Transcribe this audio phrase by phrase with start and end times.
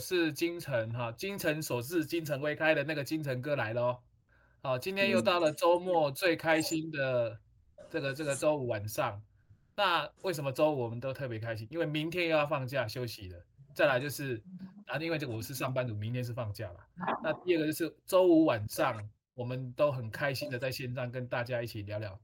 [0.00, 3.98] 是金城哈，金城所至，金城未开的那个金城哥来喽。
[4.62, 7.38] 好，今天又到了周末最开心的
[7.88, 9.22] 这个这个周五晚上。
[9.76, 11.68] 那为什么周五我们都特别开心？
[11.70, 13.38] 因为明天又要放假休息了。
[13.74, 14.42] 再来就是
[14.86, 16.80] 啊，因为这个我是上班族，明天是放假了。
[17.22, 22.18] 那第二个就是周五晚上，我们都很开心的在线上跟大家一起聊聊。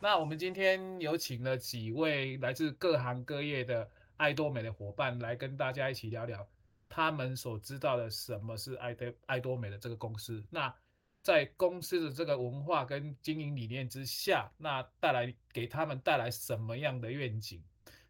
[0.00, 6.46] 那我们今天有请了几位来自各行各业的爱多美的伙伴来跟大家一起聊聊。
[6.94, 10.74] 他们所知道的什么是爱德爱多美的这个公司，那
[11.22, 17.64] 在公司的这个文化跟经营理念之下，那带来给他们带来什么样的愿景？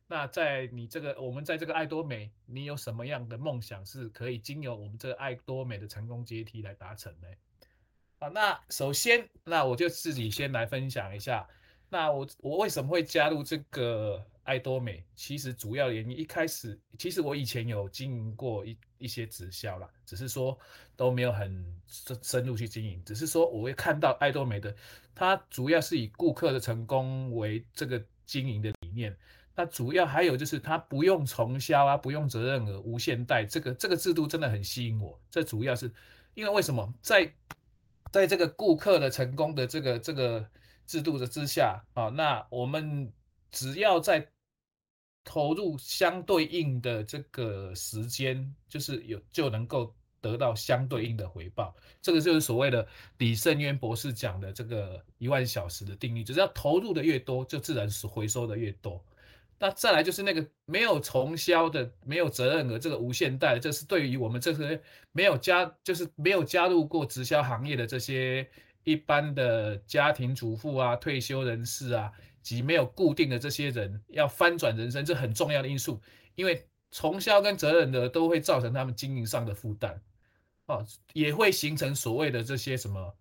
[0.09, 7.29] 那在你这个我们在这个爱多美，你有什么样的梦想是可以经由我们这个爱多美的成功阶梯来达成呢？
[8.19, 11.49] 好，那首先，那我就自己先来分享一下，
[11.93, 14.25] 那我我为什么会加入这个？
[14.45, 20.59] 爱多美其实主要原因，一开始其实我以前有经营过一一些直销啦，只是说
[20.97, 24.75] 都没有很深深入去经营，只是说我会看到爱多美的，
[25.15, 29.17] 它主要是以顾客的成功为这个经营的理念，
[29.55, 35.17] 那主要还有就是它不用重销啊，不用责任额，无限贷，这个这个制度真的很吸引我。
[35.31, 35.89] 这主要是
[36.35, 37.33] 因为为什么在
[38.11, 40.45] 在这个顾客的成功的这个这个
[40.87, 43.13] 制度的之下啊，那我们。
[43.55, 44.27] 只要在
[45.25, 51.77] 投入相对应的这个时间，就是有就能够得到相对应的回报。
[52.01, 52.89] 这个就是所谓的
[53.19, 59.05] 李胜渊博士讲的这个一万小时的定律，只要投入的越多，就自然是回收的越多。
[59.59, 64.81] 那再来就是那个没有重销的、没有责任额、这个无限贷，这是对于我们这些
[65.13, 68.51] 没有加，就是没有加入过直销行业的这些
[68.85, 72.13] 一般的家庭主妇啊、退休人士啊。
[72.43, 76.01] 及没有固定的这些人要翻转人生，这很重要的因素，
[76.35, 80.03] 因为重销跟责任的都会造成他们经营上的负担，
[80.67, 83.15] 哦，也会形成所谓的这些什么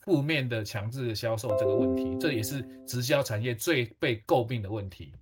[0.00, 5.12] 负面的强制的销售这个问题，这也是直销产业最被诟病的问题。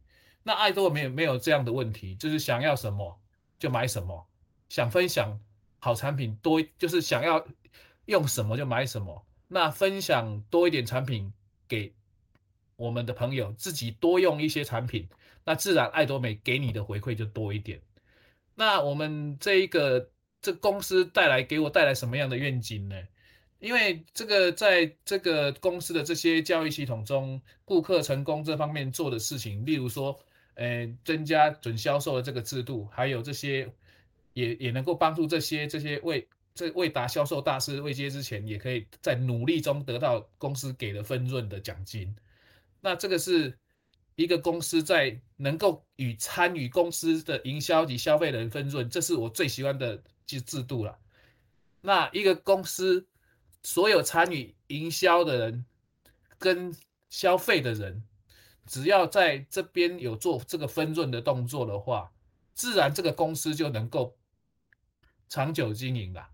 [0.44, 3.20] 那爱多没有没有这样的问题，就是想要什么
[3.58, 4.24] 就买什么，
[4.68, 5.36] 想分享
[5.80, 7.44] 好产品多，就是想要
[8.04, 11.30] 用什么就买什么，那分享多一点产品
[11.68, 11.92] 给。
[12.76, 15.06] 我们的朋友自己多用一些产品，
[15.44, 17.78] 那自然爱多美给你的回馈就多一点。
[18.54, 20.08] 那我们这一个
[20.40, 22.96] 这公司带来给我带来什么样的愿景呢？
[23.58, 30.18] 因为这个在这个公司的这些教育系统中，顾客成功这方面做的事情，例如说，
[30.54, 33.70] 呃，增加准销售的这个制度，还有这些
[34.32, 36.26] 也也能够帮助这些这些为
[36.60, 42.14] 这未达销售大师未阶之前，也可以在努力中得到公司给的分润的奖金。
[42.82, 43.58] 那这个是
[44.14, 50.98] 一个公司在能够与参与公司的营销及消费的人分润，这是我最喜欢的制制度了。
[51.80, 53.06] 那一个公司
[53.62, 55.64] 所有参与营销的人
[56.36, 56.76] 跟
[57.08, 58.04] 消费的人，
[58.66, 62.12] 只要在这边有做这个分润的动作的话，
[62.52, 64.14] 自然这个公司就能够
[65.30, 66.28] 长久经营了。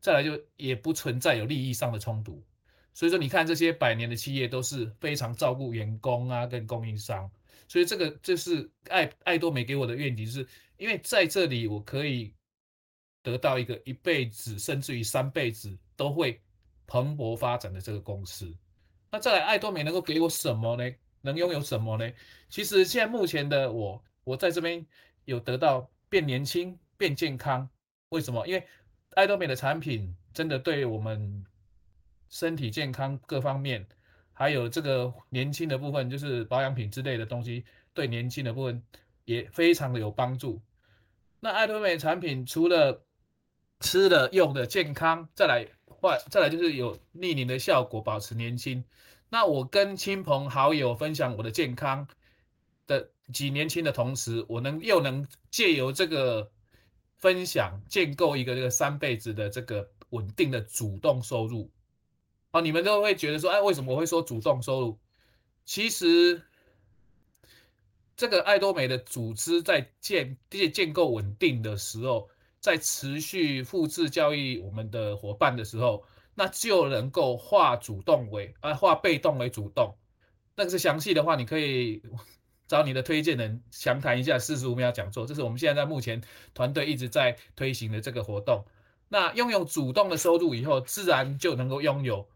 [0.00, 2.42] 再来就也不存在有利益上的冲突。
[2.92, 7.30] 所以说，你看这些百年的企业都是非常照顾员工啊，跟供应商。
[7.68, 10.46] 所以这个就是爱爱多美给我的愿景，是
[10.76, 12.34] 因为在这里我可以
[13.22, 16.40] 得到一个一辈子甚至于三辈子都会
[16.86, 18.52] 蓬勃发展的这个公司。
[19.10, 20.92] 那再来，爱多美能够给我什么呢？
[21.20, 22.12] 能拥有什么呢？
[22.48, 24.84] 其实现在目前的我，我在这边
[25.26, 27.68] 有得到变年轻、变健康。
[28.08, 28.44] 为什么？
[28.48, 28.66] 因为
[29.14, 31.44] 爱多美的产品真的对我们。
[32.32, 33.84] 身体健康各方面，
[34.32, 38.80] 还有这个年轻的部分，就是保养品之类的东西，对年轻的部分
[39.24, 40.62] 也非常的有帮助。
[41.40, 43.04] 那爱多美产品除了
[43.80, 48.84] 吃的、用的健康，再来换，再来就是有逆龄的效果，保持年轻。
[49.28, 52.06] 那我跟亲朋好友分享我的健康
[52.86, 56.52] 的几年轻的同时，我能又能借由这个
[57.20, 61.70] 分享，建构一个这个三辈子的这个稳定的主动收入。
[62.50, 64.98] 哦，你们都会觉得说，哎，为什么我会说主动收入？
[65.64, 66.42] 其实，
[68.16, 72.28] 这个爱多美的组织在建建建构稳定的时候，
[72.58, 76.02] 在持续复制教育我们的伙伴的时候，
[76.34, 79.94] 那就能够化主动为啊，化被动为主动。
[80.56, 82.02] 那个是详细的话，你可以
[82.70, 86.22] 找你的推荐人详谈一下四十五秒讲座，这是我们现在目前
[86.54, 88.64] 团队一直在推行的这个活动。
[89.08, 92.28] 那拥有主动的收入以后，自然就能够拥有。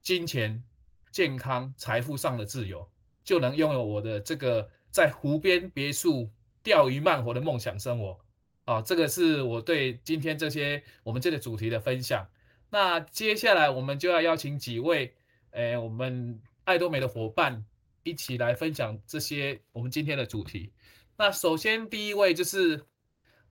[0.00, 0.64] 金钱、
[1.12, 2.88] 健康、财富上的自由，
[3.22, 6.30] 就能拥有我的这个在湖边别墅
[6.62, 8.18] 钓鱼慢活的梦想生活。
[8.64, 12.26] 啊，这个是我对今天这些我们这个主题的分享。
[12.70, 15.14] 那接下来我们就要邀请几位，
[15.50, 17.66] 哎，我们爱多美的伙伴
[18.02, 20.72] 一起来分享这些我们今天的主题。
[21.16, 22.84] 那首先第一位就是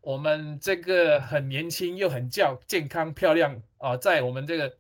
[0.01, 4.77] 我们这个很年轻又很叫健康漂亮啊，在我们这个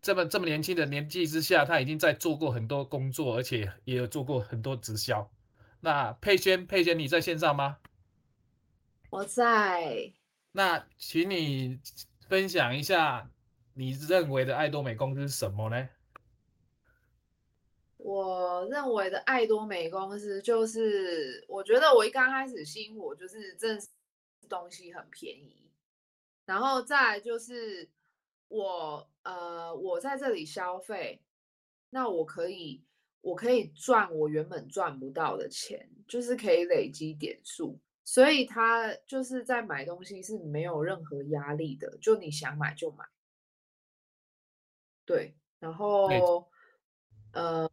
[0.00, 5.30] 这么这么年轻的年纪之下，他已经在做过很多工作，而且也有做过很多直销。
[5.80, 7.78] 那佩轩，佩轩你在线上吗？
[9.10, 10.12] 我在。
[10.52, 11.78] 那请你
[12.28, 13.30] 分享一下
[13.74, 15.88] 你认为的爱多美公司是什么呢？
[18.06, 23.76] 我认为的爱多美公司就是，我觉得我一刚开始吸引我就是这
[24.48, 25.72] 东西很便宜，
[26.44, 27.90] 然后再来就是
[28.46, 31.20] 我呃我在这里消费，
[31.90, 32.84] 那我可以
[33.22, 37.76] 我可以赚我原本赚不到的钱，就是可以累积点数。
[38.04, 43.04] 所以他就是在买东西是没有任何压力的，就你想买就买。
[45.04, 46.48] 对，然后
[47.32, 47.68] 呃，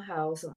[0.00, 0.54] 还有什么？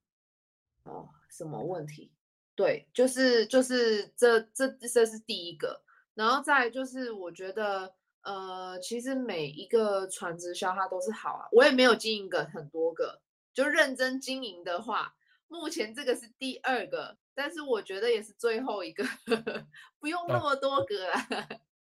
[0.84, 2.12] 哦，什么问题？
[2.56, 5.82] 对，就是就是这这这是第一个，
[6.14, 13.22] 然后再就是我觉得呃，其实每一个传直销它都是好啊，我也没有经营过很多个，
[13.54, 15.16] 就认真经营的话，
[15.48, 17.18] 目前这个是第二个。
[17.34, 19.68] 但是我觉得也是最后一个，呵 呵
[20.00, 21.28] 不用那么多个啊。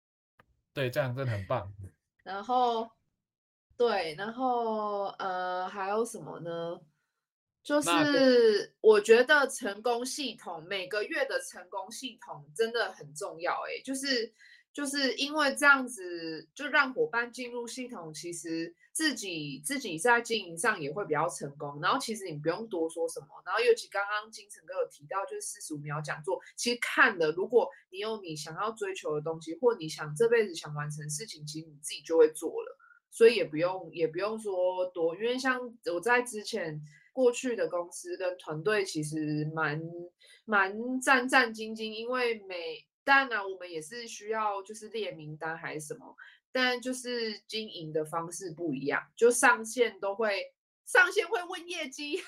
[0.72, 1.70] 对，这样真的很棒。
[2.24, 2.90] 然后，
[3.76, 6.80] 对，然后呃，还有什么呢？
[7.64, 14.32] 就是我觉得成功系统每个月的成功系统真的很重要，欸，哎，就是。
[14.74, 21.78] 就是因为这样子，就让伙伴进入系统，其实自己自己在经营上也会比较成功。
[21.80, 23.28] 然后其实你不用多说什么。
[23.46, 32.76] 然后尤其刚刚金城哥有提到，就是四十五秒讲座，其实看的，如果你有你想要追求的东西，或你想这辈子想完成的事情，其实你自己就会做了。
[33.12, 36.82] 所以也不用也不用说多，因为像我在之前
[37.14, 39.80] 过去的公司跟团队，其实蛮
[40.44, 46.14] 蛮战战兢兢，因为每当然呢，我们也是需要就是列名单还是什么，
[46.50, 50.52] 但就是经营的方式不一样，就上线都会
[50.84, 52.20] 上线会问业绩，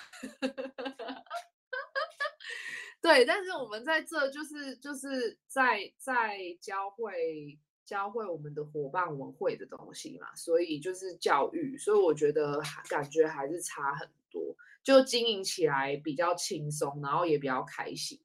[3.03, 14.57] 对，但是我们在这就是就是在在教会教会我们的伙伴我们会的东西嘛，所以就是教育，所以我觉得感觉还是差很多，
[14.87, 18.21] 就经营起来比较轻松，然后也比较开心。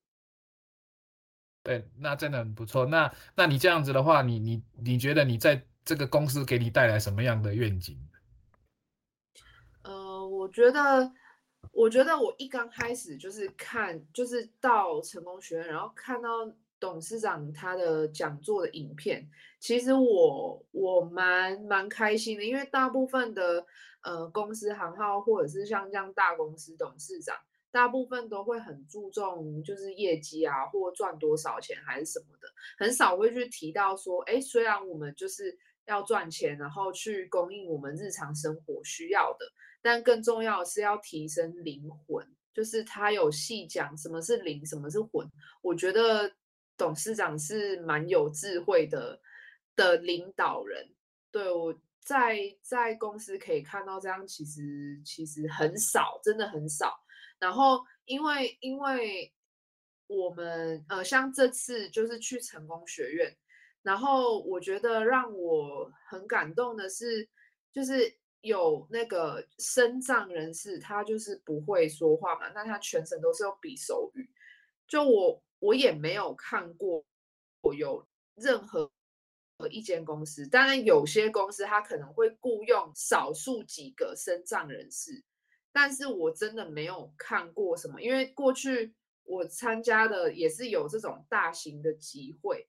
[1.64, 2.86] 对，那真的很不错。
[2.86, 7.98] 那那你这样子的话，你你你觉得你在这个公司给你带来什么样的愿景？
[9.82, 11.12] 呃，我觉得，
[11.72, 16.30] 我觉得我一刚开始就是看，就是到成功学院，然后看到
[16.82, 19.30] 董事长他的讲座的影片，
[19.60, 23.66] 其实我我蛮蛮开心的，因为大部分的
[24.04, 27.38] 呃公司行号或者是像这样大公司董事长。
[27.74, 32.48] 大部分都会很注重就是业绩啊，或赚多少钱还是什么的，
[32.78, 39.46] 很少会去提到说，哎，虽然我们就是要赚钱，然后去供应我们日常生活需要的，
[39.82, 45.26] 但更重要的是要提升灵魂，就是他有细讲什么是灵，什么是魂。
[45.62, 46.30] 我觉得
[46.82, 49.22] 董事长是蛮有智慧的
[49.76, 50.90] 的领导人，
[51.32, 56.92] 对，我在在公司可以看到这样，其实其实很少，真的很少。
[57.38, 59.32] 然后，因为因为
[60.08, 63.38] 我们呃，像这次就是去成功学院，
[63.84, 67.30] 然后我觉得让我很感动的是，
[67.72, 74.28] 就是有那个身障人士，他就是不会说话嘛，那他全程都是用比手语。
[74.88, 77.06] 就我我也没有看过，
[77.78, 78.92] 有任何
[79.70, 85.24] 一间公司，当然有些公司他可能会雇佣少数几个身障人士。
[85.72, 92.68] 但是我真的没有看过什么，因为过去我参加的也是有这种大型的集会，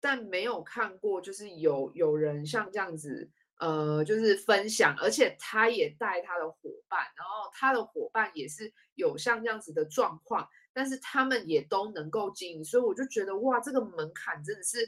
[0.00, 14.78] 但没有看过就是有有人像这样子，呃，就是分享，而且他也带他的伙伴，然后他的伙伴也是有像这样子的状况，但是他们也都能够经营，所以我就觉得哇，这个门槛真的是，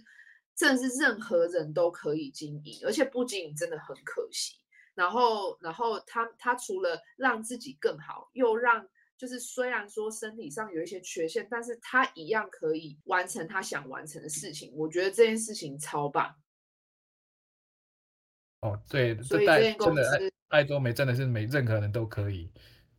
[0.54, 4.56] 真的是任何人都可以经营，而且不经营真的很可惜。
[4.94, 8.86] 然后，然后他他除了让自己更好，又让
[9.16, 14.72] 就是虽然说身体上有一些缺陷，但是他一样可以完成他想完成的事情。
[14.74, 16.34] 我觉得这件事情超棒。
[18.60, 22.52] 哦，对，所以这间公司真的艾多美真的是每任何人都可以。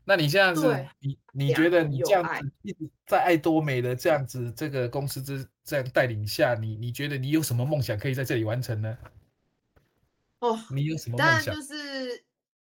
[0.06, 8.98] 那你这样子，你你觉得你这样子一直在爱多美的这样子这个公司之这样带领下，你你觉得你有什么梦想可以在这里完成呢？
[10.40, 11.46] 哦，你有什么梦想？
[11.46, 12.26] 当然就是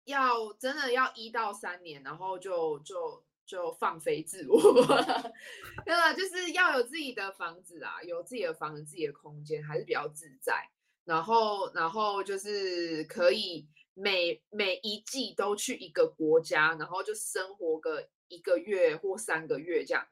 [0.05, 4.59] 要真的要一到三年，然后就就就放飞自我，
[5.85, 6.11] 对吧？
[6.13, 10.67] 就是要有自己的房子啊，有自己的房子、自己的空间，还是比较自在。
[11.05, 13.67] 然后，然后就是可以。
[13.99, 20.07] 每每一季都去一个国家，然后就生活个一个月或三个月这样，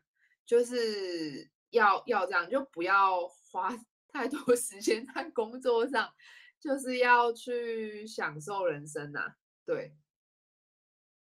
[0.46, 3.70] 就是要要这样，就不要花
[4.12, 6.13] 太多时间在工作上，
[6.60, 9.96] 就是要去享受人生呐、啊，对。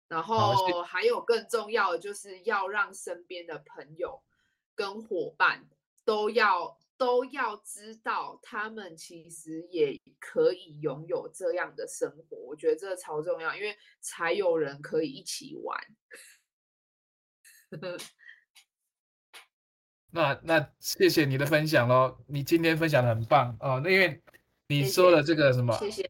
[0.09, 4.23] 然后还有更重要的，就是要让身边的朋友
[4.75, 5.69] 跟伙伴
[6.05, 6.79] 都要。
[7.03, 12.37] 都要知道，他们其实也可以拥有这样的生活。
[12.37, 15.81] 我觉得这超重要，因为才有人可以一起玩。
[20.13, 23.81] 那那谢谢你的分享喽，你今天分享的很棒哦。
[23.83, 24.23] 那因为
[24.69, 26.09] 你说的这个什么，谢谢。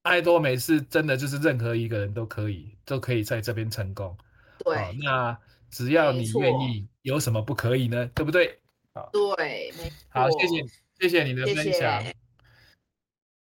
[0.00, 4.16] 爱多美是真的，就是任何一个人都可以都可以在这边成功。
[4.60, 5.38] 对，哦，那
[5.70, 8.06] 只要你愿意，有什么不可以呢？
[8.14, 8.59] 对不对？
[8.92, 9.72] 好，对，
[10.08, 10.64] 好，谢谢，
[10.98, 12.02] 谢谢你的分享，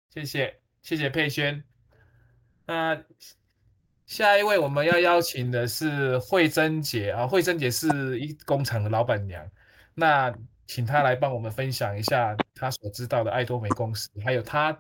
[0.10, 1.64] 谢谢，谢谢，谢谢佩轩。
[2.66, 3.04] 那
[4.08, 9.48] 下一位我们要邀请的是慧珍姐啊，慧珍姐是一工厂的老板娘，
[9.94, 10.36] 那
[10.66, 14.74] 请她来帮我们分享一下她所知道的爱多美公司，还有她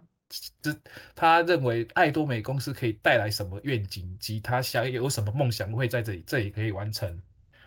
[0.62, 0.76] 知
[1.14, 7.22] 她认为爱多美公司可以带来什么愿景，及她想有什么梦想会在这里这里可以完成。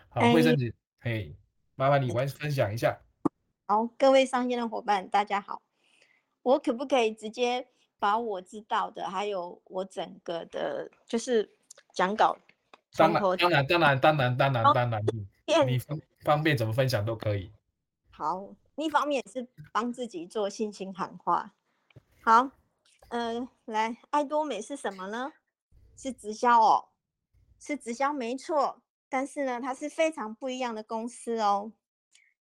[0.09, 1.33] 好，慧珍姐，嘿。
[1.79, 2.99] 麻烦你完分享一下。
[3.65, 5.61] 好，各位上线的伙伴，大家好。
[6.41, 11.49] 我可不可以直接把我知道的，还有我整个的，就是
[11.93, 12.37] 讲稿？
[12.97, 15.01] 当然，当然，当然，当然，当然，当然，
[15.65, 17.49] 你方方便怎么分享都可以。
[18.11, 21.53] 好，一方面是帮自己做信心喊话。
[22.21, 22.51] 好，
[23.07, 25.31] 嗯、呃，来，爱多美是什么呢？
[25.95, 26.89] 是直销哦，
[27.57, 28.81] 是直销，没错。
[29.09, 31.73] 但是呢，它是非常不一样的公司哦。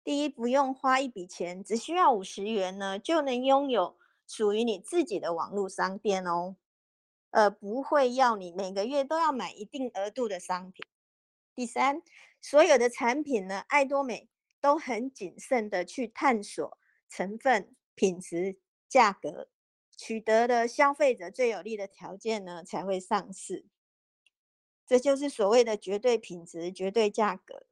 [0.03, 6.55] 第一，不用花一笔钱，只需要五十元呢，就能拥有属于你自己的网络商店哦。
[7.31, 10.85] 呃，不会要你每个月都要买一定额度的商品。
[11.55, 12.01] 第三，
[12.41, 14.29] 所有的产品呢，爱多美
[14.61, 16.77] 都很谨慎的去探索
[17.09, 18.57] 成分、品质、
[18.87, 19.49] 价格，
[19.97, 23.65] 取得了消费者最有利的条件呢，才会上市。
[24.85, 27.63] 这就是所谓的绝对品质、绝对价格。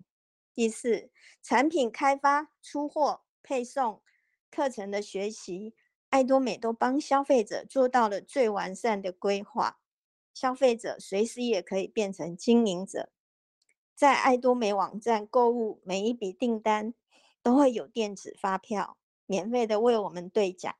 [0.55, 1.09] 第四，
[1.41, 4.01] 产品开发、出货、配送、
[4.49, 5.73] 课程的学习，
[6.09, 9.79] 爱多美都帮消费者做到了最完善的规划。
[10.33, 13.11] 消费者随时也可以变成经营者，
[13.93, 16.95] 在爱多美网站购物，每一笔订单
[17.43, 20.75] 都会有电子发票，免费的为我们兑奖。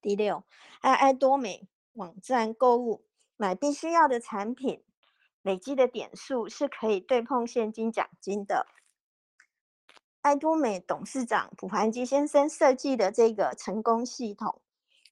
[0.00, 0.44] 第六，
[0.80, 3.04] 爱爱多美网站购物，
[3.36, 4.84] 买必须要的产品。
[5.46, 8.66] 累积的点数是可以对碰现金奖金的。
[10.20, 14.60] 爱多美董事长卜桓基先生设计的这个成功系统，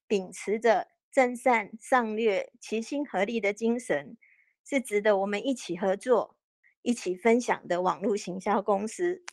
[0.05, 4.17] 秉持着正善、上略、齐心合力的精神，
[4.65, 6.35] 是值得我们一起合作、
[6.81, 9.23] 一起分享的网络行销公司。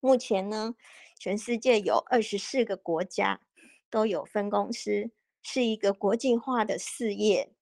[0.00, 0.74] 目前呢，
[1.18, 3.40] 全世界有二十四个国家
[3.88, 5.10] 都有分公司，
[5.40, 7.54] 是一个国际化的事业。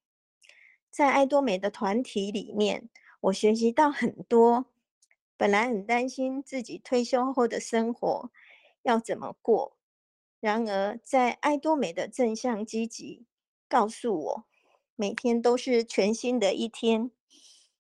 [0.91, 2.89] 在爱多美的团体里面，
[3.21, 4.67] 我学习到很多。
[5.37, 8.31] 本来很担心自己退休后的生活
[8.83, 9.79] 要怎么过，
[10.39, 13.25] 然而在爱多美的正向积极
[13.69, 14.45] 告诉我，
[14.97, 17.11] 每天都是全新的一天，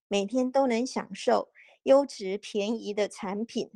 [0.08, 1.50] 每天都能享受
[1.82, 3.70] 优质便宜的产品。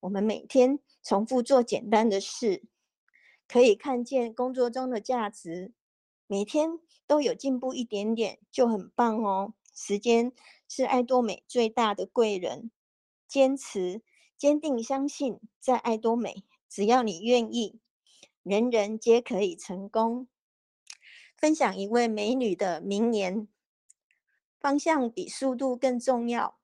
[0.00, 2.62] 我们每天重复做简单的事，
[3.46, 5.72] 可以看见工作中的价值。
[6.26, 6.83] 每天。
[7.06, 9.54] 都有进步一点点就很棒哦。
[9.74, 10.32] 时间
[10.68, 12.70] 是爱多美最大的贵人，
[13.26, 14.02] 坚持、
[14.36, 17.80] 坚定相信，在爱多美，只要你愿意，
[18.42, 20.28] 人人皆可以成功。
[21.36, 23.48] 分享一位美女的名言：
[24.60, 26.58] 方向比速度更重要。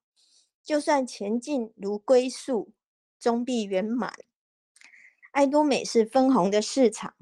[0.63, 2.73] 就算前进如龟速，
[3.19, 4.15] 终必圆满。
[5.33, 7.15] 爱多美是分红的市场，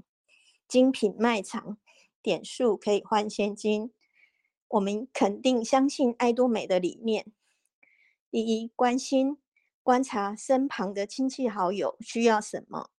[0.68, 1.78] 精品卖场。
[2.28, 3.90] 点数可以换现金，
[4.68, 7.32] 我们肯定相信爱多美的理念。
[8.30, 9.38] 第一，关心
[9.82, 12.90] 观察身旁的亲戚好友需要什么；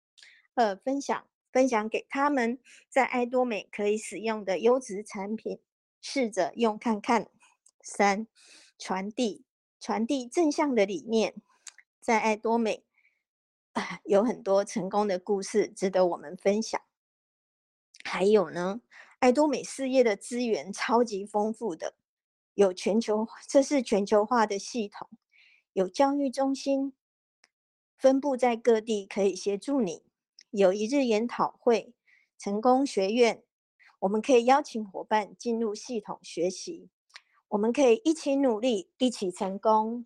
[0.55, 2.59] 二，分享分享给他们
[2.89, 5.59] 在爱多美可以使用的优质产品，
[6.01, 7.25] 试着用看看；
[7.83, 8.25] 三，
[8.79, 9.45] 传递
[9.79, 11.36] 传递正向的理念，
[12.01, 12.83] 在爱多美
[13.74, 16.81] 啊有很多成功的故事值得我们分享。
[18.05, 18.81] 还有呢，
[19.19, 21.93] 爱多美事业的资源超级丰富的，
[22.53, 25.09] 有全球，这是全球化的系统，
[25.73, 26.93] 有教育中心
[27.97, 30.03] 分布在各地，可以协助你。
[30.51, 31.93] 有一日研讨会，
[32.38, 33.43] 成功学院，
[33.99, 36.89] 我们可以邀请伙伴进入系统学习，
[37.49, 40.05] 我们可以一起努力，一起成功。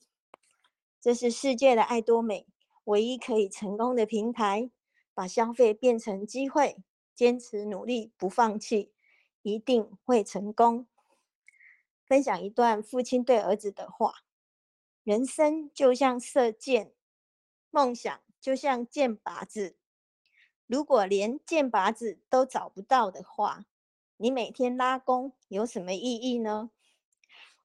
[1.00, 2.48] 这是世界的爱多美
[2.86, 4.72] 唯一可以成功的平台，
[5.14, 6.78] 把消费变成机会，
[7.14, 8.92] 坚持努力不放弃，
[9.44, 10.88] 一定会成功。
[12.06, 14.24] 分享一段父亲对儿子的话：
[15.04, 16.94] 人生就像射箭，
[17.70, 19.78] 梦想就像箭靶子。
[20.66, 23.66] 如果连箭靶子都找不到的话，
[24.18, 26.72] 你每天拉弓有什么意义呢？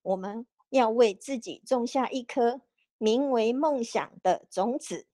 [0.03, 2.61] 我们要为自己种下一颗
[2.97, 5.07] 名为梦想的种子，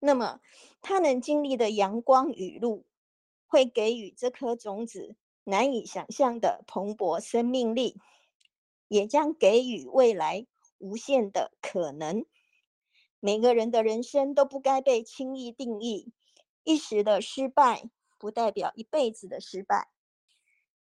[0.00, 0.40] 那么
[0.82, 2.84] 它能经历的阳光雨露，
[3.46, 5.16] 会给予这颗种子
[5.48, 8.00] 难以想象的蓬勃生命力，
[8.88, 10.44] 也将给予未来
[10.78, 12.26] 无限的可能。
[13.20, 16.12] 每个人的人生都不该被轻易定义。
[16.64, 19.88] 一时的失败不代表一辈子的失败。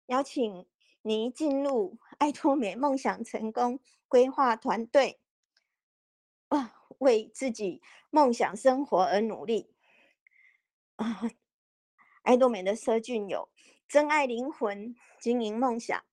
[0.06, 0.66] 邀请
[1.00, 5.20] 你进入爱多美梦想成功规划团队，
[6.48, 9.72] 啊，为自己梦想生活而努力。
[10.96, 11.22] 啊，
[12.22, 13.48] 爱多美的社俊有
[13.90, 16.04] 真爱灵魂、经营梦想、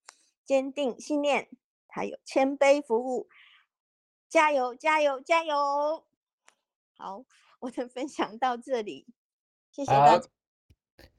[0.43, 1.47] 坚定信念，
[1.87, 3.29] 还有谦卑服务。
[4.27, 6.03] 加油，加油，加油！
[6.97, 7.23] 好，
[7.59, 9.05] 我的分享到这里。
[9.71, 10.27] 谢谢大家。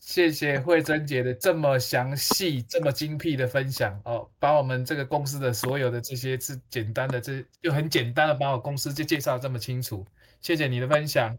[0.01, 10.05] 谢谢惠珍姐的这么详细、这么精辟的分享哦，把我们这个公司的所有的这些是简单的，这就很简单的把我公司就介绍这么清楚。
[10.41, 11.39] 谢谢你的分享。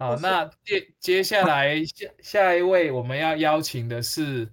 [0.00, 4.50] 好，那接接下来下下一位我们要邀请的是，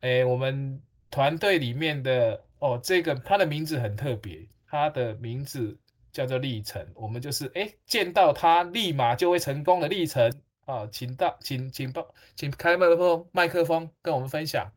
[0.00, 0.78] 哎，我们
[1.10, 5.78] 团队里面的哦，这个他的名字很特别，他的名字
[6.12, 10.30] 叫做历程，我们就是哎见到他立马就会成功的历程
[10.66, 14.70] 啊，请到，请请报，请开麦克风，麦克风跟我们分享。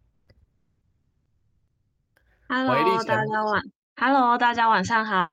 [2.48, 3.62] Hello，大家晚
[3.98, 5.30] ，Hello，大家晚上好。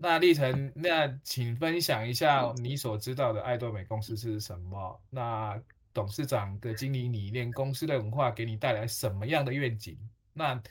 [0.00, 5.00] 那立成，那请分享一下你所知道的爱多美公司是什么？
[5.10, 5.60] 那
[5.92, 9.98] 董事长的经营理念、公司的文化给你带来什么样的愿景？
[10.32, 10.62] 那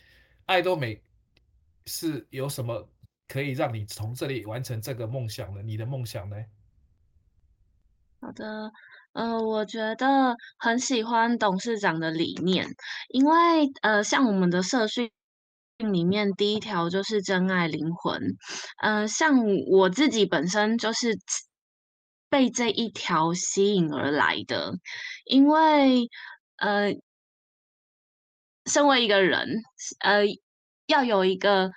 [0.46, 1.02] 爱多美
[1.86, 2.88] 是有什么
[3.28, 5.62] 可以让你从这里完成这个梦想的？
[5.62, 6.38] 你的梦想呢？
[8.22, 8.72] 好的，
[9.12, 12.66] 呃，我觉得很喜欢董事长的理念，
[13.10, 13.36] 因为
[13.82, 15.12] 呃，像我们的社训
[15.78, 18.22] 里面第一条就是真爱灵魂，
[18.82, 19.38] 呃，像
[19.70, 21.18] 我自己本身就是
[22.30, 24.74] 被这一条吸引而来的，
[25.26, 26.10] 因为
[26.58, 26.94] 呃，
[28.66, 29.48] 身为一个人，
[30.00, 30.24] 呃，
[30.88, 31.72] 要有一个。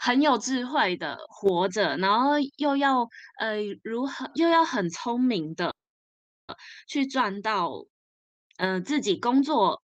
[0.00, 3.08] 很有智慧的活着，然后又要
[3.40, 5.74] 呃如何又要很聪明的
[6.86, 7.84] 去赚到
[8.58, 9.82] 呃自己工作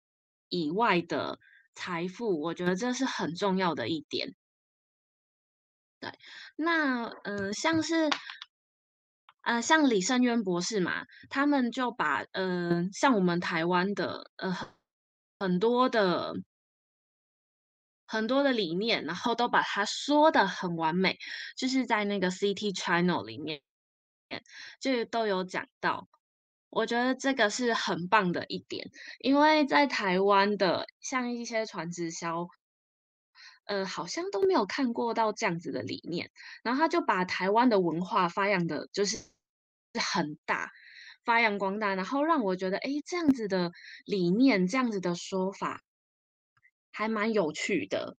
[0.48, 1.38] 以外的
[1.74, 4.34] 财富，我觉得这是很重要的一点。
[6.00, 6.12] 对，
[6.56, 8.08] 那呃像是
[9.42, 14.56] 呃像李胜渊博士嘛，他们就把呃像我们台湾的呃
[15.38, 16.34] 很多的。
[18.12, 21.16] 很多的理念，然后都把它说得很完美，
[21.56, 23.62] 就是在那个 CT Channel 里面，
[24.80, 26.08] 就都有讲到。
[26.70, 32.48] 我觉得这个是很棒的一点，因为在台湾的像一些传直销，
[33.64, 36.30] 呃，好像都没有看过到这样子的理念。
[36.62, 39.18] 然后他就把台湾的文化发扬的，就是
[40.00, 40.70] 很大，
[41.24, 43.72] 发扬光大，然后让我觉得，哎，这样子的
[44.04, 45.82] 理念，这样子的说法。
[46.92, 48.16] 还蛮有趣的，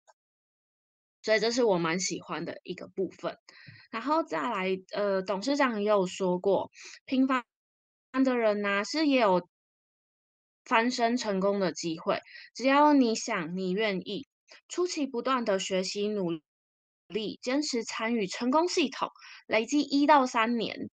[1.21, 3.37] 所以这是我蛮喜欢的一个部分。
[3.91, 6.71] 然后再来，呃，董事长也有说过，
[7.05, 7.43] 平凡
[8.11, 9.47] 的人呐，是也有
[10.65, 12.21] 翻身成功的机会，
[12.53, 14.27] 只要你想，你愿意，
[14.67, 16.31] 出其不断的学习努
[17.07, 19.09] 力，坚持参与成功系统，
[19.47, 20.89] 累计一到三年，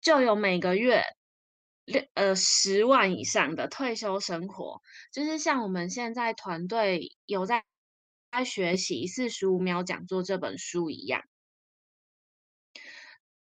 [0.00, 1.02] 就有每个月。
[1.90, 7.64] 六呃十万以上的退休生活，就是像我们现在团队有在
[8.30, 11.22] 在学习四十五秒讲座这本书一样，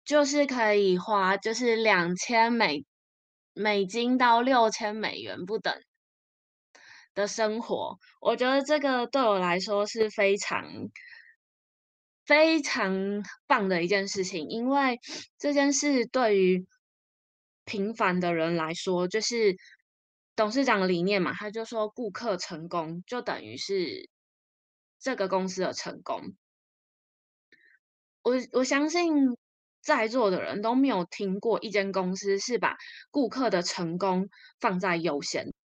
[0.09, 2.87] 就是可以花就是两千美
[3.53, 5.83] 美金到六千美元不等
[7.15, 10.65] 的生活，我觉得这个对我来说是非常
[12.25, 14.99] 非常棒的一件事情，因为
[15.37, 16.67] 这件事对于
[17.67, 19.57] 平凡的人来说，就是
[20.35, 24.09] 董事长的理念嘛，他就说顾客成功就等于是
[24.99, 26.35] 这个公司的成功。
[28.23, 29.37] 我我相信
[29.89, 32.77] 在座的人都没有听过一间公司是把
[33.11, 34.29] 顾客的成功
[34.61, 35.55] 放在优先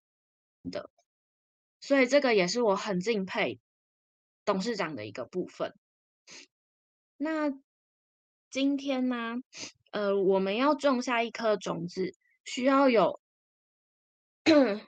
[0.70, 0.88] 的。
[1.82, 3.60] 所以这个也是我很敬佩
[4.46, 5.74] 董事长的一个部分。
[7.18, 7.52] 那
[8.48, 9.36] 今天呢，
[9.90, 12.14] 呃，我们要种下一颗种子，
[12.46, 13.20] 需要有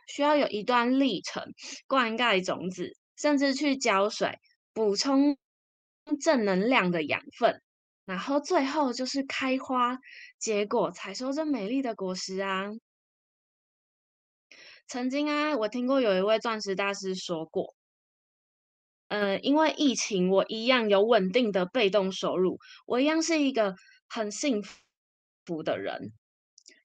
[0.07, 1.53] 需要有一段历程，
[1.87, 4.39] 灌溉种子，甚至去浇水，
[4.73, 5.37] 补充
[6.23, 7.63] 正能量的养分，
[8.07, 9.99] 然后最后就是开花
[10.39, 12.71] 结果，采收这美丽的果实啊。
[14.87, 17.75] 曾经啊，我听过有一位钻石大师说过，
[19.09, 23.75] 呃，因为疫情，我一样有稳定的被动收入，我一样是一个
[24.09, 24.63] 很幸
[25.45, 26.13] 福的人，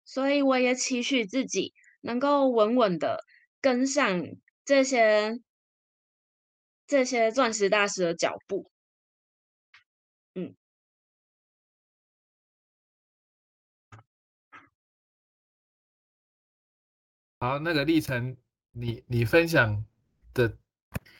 [0.04, 3.24] 所以我也期许自己能够稳稳的
[3.62, 4.24] 跟上
[4.66, 5.40] 这些
[6.88, 8.71] 这些钻石大师的脚步，
[17.42, 18.38] 好，那个立成，
[18.72, 19.84] 你你分享
[20.32, 20.56] 的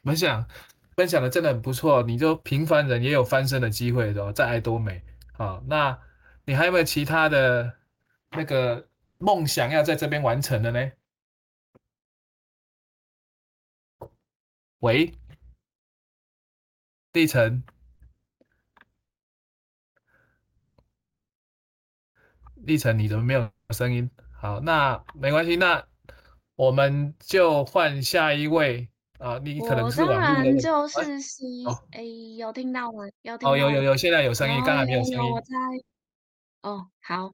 [0.04, 0.48] 分享
[0.96, 5.04] 分享的真的很不错，你就平凡人也有翻身的机会的，在爱多美。
[5.34, 6.00] 好，那
[6.46, 7.76] 你还有没有其他的
[8.30, 10.92] 那个梦想要在这边完成的呢？
[14.82, 15.16] 喂，
[17.14, 17.64] 立成，
[22.58, 24.08] 立成，你怎么没有声音？
[24.34, 25.91] 好，那没关系，那。
[26.62, 29.40] 我们就换下一位啊！
[29.40, 30.22] 你可能是网络的。
[30.22, 31.44] 我当然就是 C，
[31.90, 32.04] 哎，
[32.38, 33.04] 有听到吗？
[33.24, 33.54] 有听到。
[33.54, 35.32] 哦，有有有，现在有声音，刚才没有声音。
[35.32, 35.56] 我在。
[36.62, 37.34] 哦，好，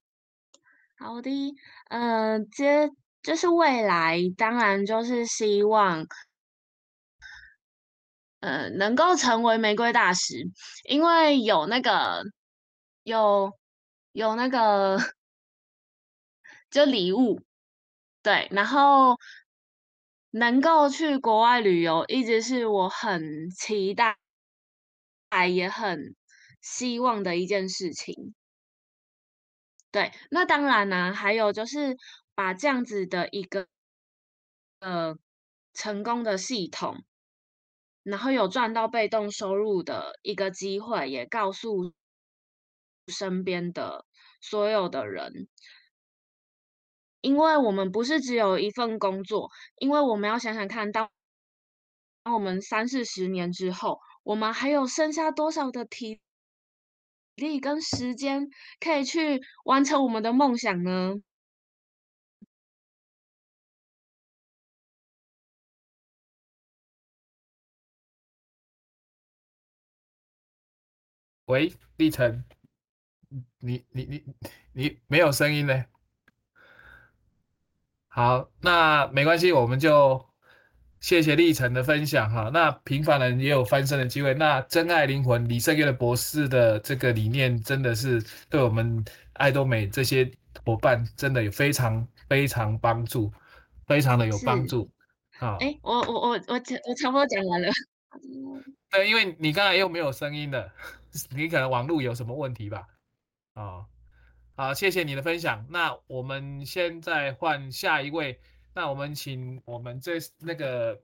[0.98, 1.30] 好的，
[1.90, 2.90] 嗯、呃，接
[3.22, 6.08] 就是未来，当然就是希望，
[8.40, 10.50] 呃，能够成为玫瑰大使，
[10.86, 12.24] 因为有那个，
[13.04, 13.52] 有
[14.13, 14.98] 有那个，
[16.72, 17.42] 就礼物。
[18.28, 19.18] 对，然后
[20.32, 24.18] 能够去国外旅游，一直是我很期待，
[25.48, 26.13] 也很
[26.60, 28.36] 希望的一件事情。
[29.92, 31.96] 对，那当然呢，还有就是
[32.36, 33.66] 把这样子的一个
[34.82, 35.18] 呃
[35.74, 37.06] 成功的系统，
[38.04, 41.94] 然后有赚到被动收入的一个机会，也告诉
[43.08, 44.06] 身边的
[44.42, 45.48] 所有的人。
[47.21, 51.10] 因为我们不是只有一份工作，因为我们要想想看，当
[52.23, 56.19] 当我们三四十年之后，我们还有剩下多少的体
[57.36, 58.49] 力跟时间
[58.80, 61.15] 可以去完成我们的梦想呢？
[71.45, 72.43] 喂，立成，
[73.60, 74.23] 你你你
[74.73, 75.86] 你没有声音呢？
[78.08, 80.26] 好，那没关系，我们就
[81.00, 82.50] 谢谢立成的分享哈。
[82.52, 84.34] 那平凡人也有翻身的机会。
[84.34, 90.32] 那真爱灵魂李胜岳的博士的这个理念，真的是对我们爱多美这些
[90.65, 93.32] 伙伴，真的有非常非常帮助，
[93.86, 94.89] 非常的有帮助。
[95.38, 97.70] 好，哎，我我我我我差不多讲完了。
[98.89, 100.74] 对，因为你刚才又没有声音了，
[101.36, 102.88] 你可能网络有什么问题吧？
[103.54, 103.86] 啊。
[104.60, 105.63] 好，谢谢你的分享。
[105.70, 108.39] 那我们现在换下一位。
[108.74, 111.00] 那我们请我们这那个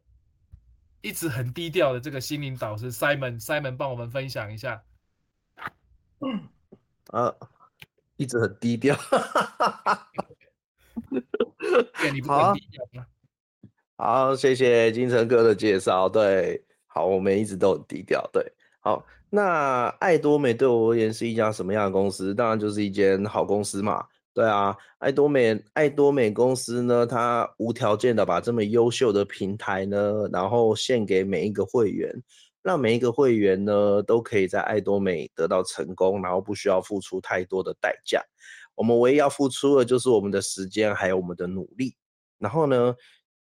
[1.02, 4.84] 一直很低调的这个心灵导师 Simon，Simon 帮我们分享一下。
[6.22, 6.50] 嗯，
[7.14, 7.32] 啊，
[8.16, 8.98] 一直很低调。
[12.00, 13.06] 对，你 不很低调吗？
[13.98, 16.10] 好，好，谢谢金城哥的介绍。
[16.10, 18.28] 对，好，我们一直都很低调。
[18.34, 19.06] 对，好。
[19.36, 22.36] 那爱多美对我而言是一家什么样的公司？
[22.36, 24.06] 当然就是一间好公司嘛。
[24.32, 32.14] 对啊，爱多美爱多美公司呢，它无条件的把这么优秀的平台呢，然后献给每一个会员，
[32.62, 38.22] 让每一个会员呢都可以在爱多美得到成功，然后不需要付出太多的代价。
[38.76, 41.96] 我们唯一要付出的就是我们的时间还有我们的努力。
[42.38, 42.94] 然后呢，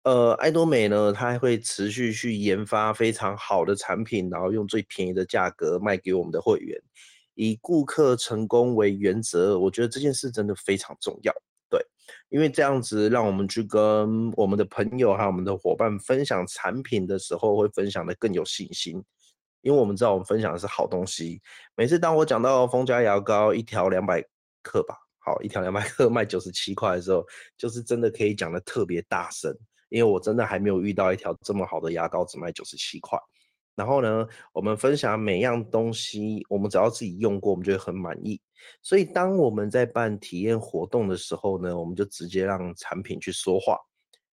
[0.06, 6.80] 呃，爱多美呢，它还会持续去研发非常好的产品，然后用最便宜的价格卖给我们的会员，
[7.34, 9.58] 以顾客成功为原则。
[9.58, 11.34] 我觉得这件事真的非常重要。
[11.72, 11.84] 对，
[12.30, 19.04] 因为这样子让我们去跟我们的朋友还有我们的伙伴分享产品的时候，会分享的更有信心。
[19.62, 21.42] 因为我们知道我们分享的是好东西。
[21.76, 24.24] 每次当我讲到丰佳牙膏一条两百
[24.62, 27.26] 克吧，好，一条两百克卖九十七块的时候，
[27.58, 29.52] 就是真的可以讲的特别大声，
[29.96, 33.18] 因为我真的还没有遇到一条这么好的牙膏只卖九十七块。
[33.76, 38.42] 然后呢，我们分享每样东西，我们只要自己用过，我们就会很满意。
[38.82, 43.80] 所以当我们在办体验活动的时候呢，我们就直接让产品去说话。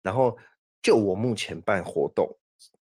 [0.01, 0.37] 然后
[0.81, 2.33] 就我目前办活动，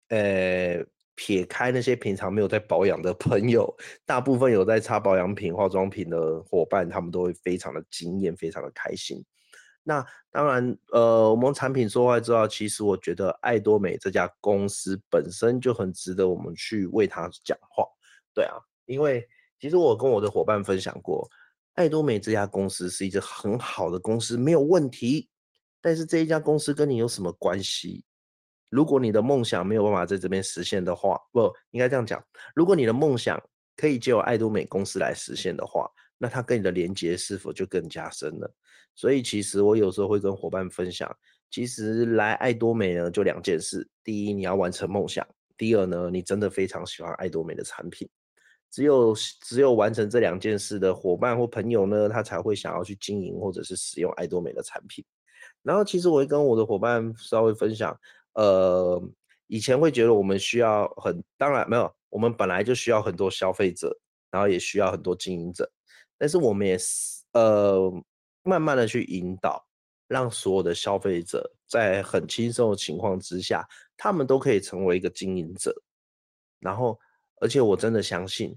[0.09, 0.85] 呃。
[1.21, 3.77] 撇开那些平常没有在保养的朋友，
[4.07, 9.21] 大部分有在擦保养品、化妆品的伙伴，他们都会非常的惊艳，非常的开心。
[9.89, 17.87] 那当然，呃，我们产品说话之后，其实我觉得爱多美这家公司本身就很值得我们去为它讲话。
[18.35, 18.53] 对啊，
[18.85, 19.27] 因为
[19.59, 21.27] 其实我跟我的伙伴分享过，
[21.73, 25.31] 爱多美这家公司是一个很好的公司，没有问题。
[25.81, 28.05] 但是这一家公司跟你有什么关系？
[28.69, 32.23] 如果你的梦想没有办法在这边实现的话，不，应该这样讲。
[32.55, 33.43] 如果你的梦想
[33.75, 38.53] 可以借由爱多美公司来实现的话，那它跟你的连接是否就更加深了？
[38.95, 41.11] 所以其实我有时候会跟伙伴分享，
[41.51, 45.25] 其实来爱多美呢就两件事：第一，你要完成梦想；
[45.57, 48.09] 第二呢，你真的非常喜欢爱多美的产品。
[48.71, 55.05] 只有只有完成这两件事的伙伴或朋友呢，他才会想要去经营或者是使用爱多美的产品。
[55.63, 57.99] 然后其实我会跟我的伙伴稍微分享。
[58.35, 59.03] 呃，
[59.47, 63.97] 以前会觉得我们需要很，当然没有，我们本来就需要很多消费者，
[64.31, 65.69] 然后也需要很多经营者，
[66.19, 67.91] 但是我们也是呃，
[68.43, 69.65] 慢慢的去引导，
[70.07, 75.75] 让所有的消费者在很轻松的情况之下，他们都可以成为一个经营者，
[76.59, 76.99] 然后，
[77.41, 78.55] 而且我真的相信，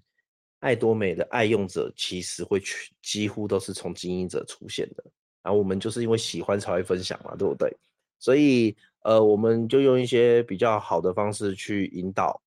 [0.59, 5.03] 爱多美的爱用者其实会去，几乎都是从经营者出现的，
[5.43, 7.71] 然后我们就是因为喜欢才会分享嘛，对不对？
[8.19, 8.75] 所以。
[9.03, 12.39] 呃，我们就用一些比较好的方式去引导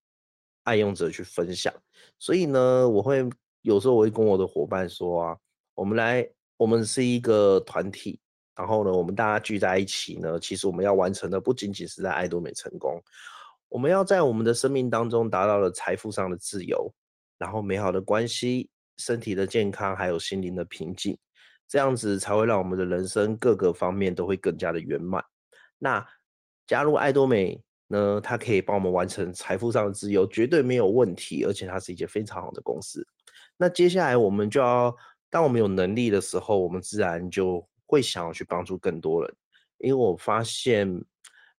[0.62, 1.74] 爱用者去分享。
[2.16, 3.29] 所以呢，我会
[3.64, 5.37] 有时候我会跟我的伙伴说啊，
[5.74, 8.20] 我们来，我们是一个团体，
[8.55, 13.03] 然后呢，我们大家聚在一起呢，其实我们要完成的不仅仅是在爱多美成功，
[13.68, 16.92] 我们要在我们的生命当中达到了财富上的自由，
[17.38, 21.18] 然后美好的关系、身体的健康，还有心灵的平静，
[21.66, 25.24] 这样子才会让我们的人生各个方面都会更加的圆满。
[25.79, 26.07] 那。
[26.66, 33.07] 加入爱多美呢，它可以帮我们完成财富上的自由，绝对没有问题，而且它是一间非常好的公司。
[33.57, 34.95] 那接下来我们就要，
[35.31, 39.35] 当我们有能力的时候，我们自然就会想要去帮助更多人，
[39.79, 40.88] 因为我发现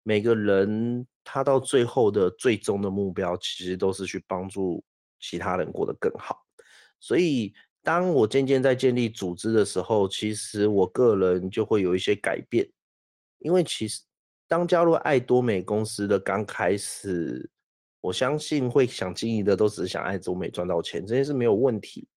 [0.03, 4.83] 每个人他到最后的最终的目标，其实都是去帮助
[5.19, 6.43] 其他人过得更好。
[6.99, 12.69] 所以当我渐渐在建立组织的时候，其实我个人就会有一些改变，
[13.39, 14.01] 因为其实。
[14.47, 17.49] 当加入爱多美公司的刚开始，
[18.05, 22.07] 我相信会想经营的都只是想爱中美赚到钱，这些是没有问题。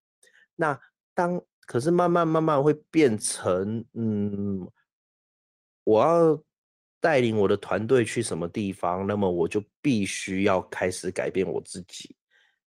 [0.54, 0.78] 那
[1.14, 4.68] 当可是慢慢慢慢会变成，嗯，
[5.84, 6.38] 我要
[7.00, 12.14] 带领我的团队去什么地方，那么我就必须要开始改变我自己，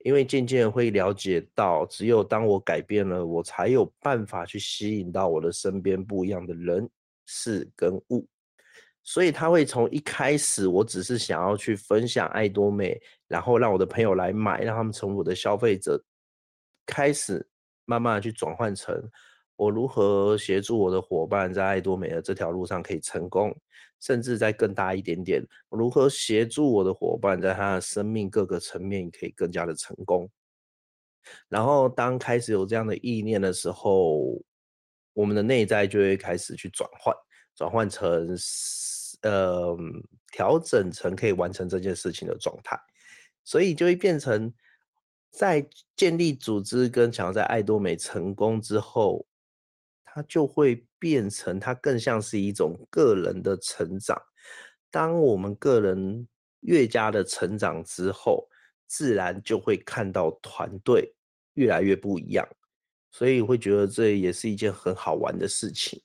[0.05, 6.87] 因为渐渐会了解到，只有当我改变了，我才有办法去吸引到我的身边不一样的人、
[7.25, 8.29] 事跟物。
[9.11, 15.99] 所以他会从一开始，我只是想要去分享爱多美，然后让我的朋友来买，让他们从我的消费者，
[16.85, 17.49] 开始
[17.87, 18.95] 慢慢的去转换成
[19.57, 23.59] 我如何协助我的伙伴在爱多美的这条路上可以成功，
[23.99, 30.31] 甚至再更大一点点，如何协助我的伙伴在他的生命各个层面可以更加的成功。
[31.49, 34.39] 然后当开始有这样的意念的时候，
[35.15, 37.17] 我们的内在就会开始去转换，
[37.57, 38.37] 转换成。
[39.23, 39.77] 呃，
[40.31, 42.79] 调整成可以完成这件事情的状态，
[43.43, 44.55] 所以就会变成
[45.31, 49.27] 在建立组织跟想要在爱多美成功之后，
[50.05, 54.17] 它就会变成它更像是一种个人的成长。
[54.89, 56.29] 当我们个人
[56.61, 58.49] 越加的成长之后，
[58.87, 61.13] 自然就会看到团队
[61.55, 62.49] 越来越不一样，
[63.11, 66.01] 所以会觉得这也是一件很好玩的事情。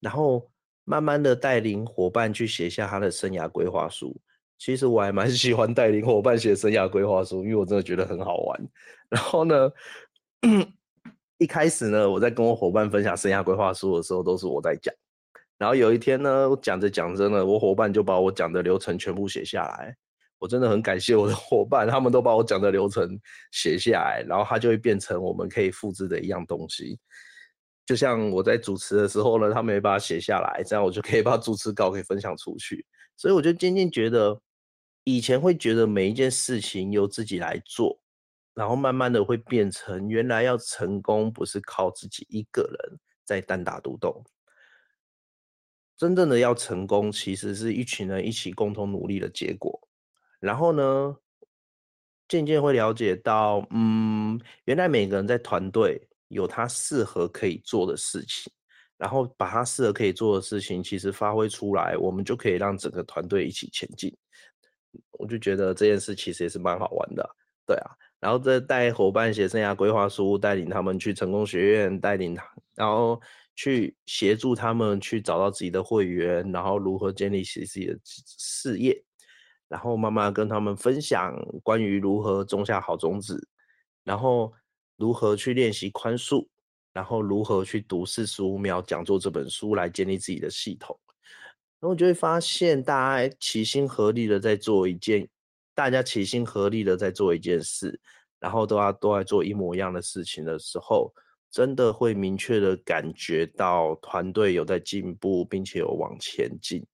[0.00, 0.49] 然后。
[0.90, 4.12] 慢慢的带领伙伴去写下他的生涯规划书，
[4.58, 8.60] 其实我还蛮 喜欢带领伙伴写生涯规划书，因为我真的觉得很好玩。
[9.08, 9.70] 然后呢，
[11.38, 14.92] 一开始呢，我在跟我伙伴分享生涯规划书的时候，都是我在讲。
[15.58, 19.94] 然后有一天呢，讲着讲着呢，我伙伴就把我讲的流程全部写下来。
[20.40, 23.16] 我真的很感谢我的伙伴，他们都把我讲的流程
[23.52, 26.98] 写下来，然后它就会变成我们可以复制的一样东西。
[27.86, 32.86] 就像我在主持的时候呢，他们也把它写下来，这样我就可以把主持稿给分享出去。
[33.16, 34.40] 所以我就渐渐觉得，
[35.04, 38.00] 以前会觉得每一件事情由自己来做，
[38.54, 44.24] 然后慢慢的会变成，原来要成功不是靠自己一个人在单打独斗，
[45.96, 49.88] 真正的要成功，其实是一群人一起共同努力的结果。
[50.38, 51.16] 然后呢，
[52.28, 58.52] 渐渐会了解到，嗯，原来每个人在团队有他适合可以做的事情，
[58.96, 64.16] 然后把他适合可以做的事情，其实发挥出来，我们就可以让整个团队一起前进。
[65.18, 67.28] 我就觉得这件事其实也是蛮好玩的，
[67.66, 67.90] 对啊。
[68.20, 73.20] 然后再带伙伴写生涯规划书，带领他们去成功学院，带领他，然后
[73.56, 79.02] 去协助他们去找到自己的会员，然后如何建立起自己的事业，
[79.68, 83.48] 然后慢慢跟他们分享关于如何种下好种子，
[84.04, 84.52] 然后。
[85.00, 86.46] 如何去练习宽恕，
[86.92, 90.94] 然后如何去读四十五秒讲座这本书来建立自己的系统，
[91.80, 95.26] 然后就会发现大家齐心合力的在做一件，
[95.74, 97.98] 大家齐心合力的在做一件事，
[98.38, 101.10] 然后都要都在做一模一样的事情的时候，
[101.50, 106.84] 真的会明确的感觉到团队有在进步，并且有往前进，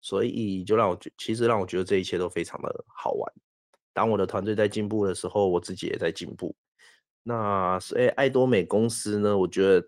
[0.00, 3.32] 所以就让我觉，其实让我觉得这一切都非常的好玩。
[3.92, 6.54] 当我的团队在进步的时候，我自己也在进步。
[7.28, 9.86] 那所以爱多美公司呢，我觉得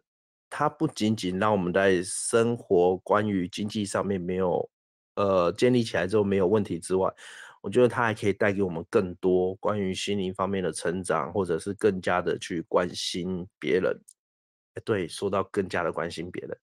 [0.50, 4.68] 它不仅仅让我们在生活关于经济上面没有
[5.14, 7.10] 呃建立起来之后没有问题之外，
[7.62, 13.98] 我觉得它还可以带给我们更多关于心灵方面的成长，或者是更加的去关心别人。
[14.84, 16.54] 对，说到更加的关心别人，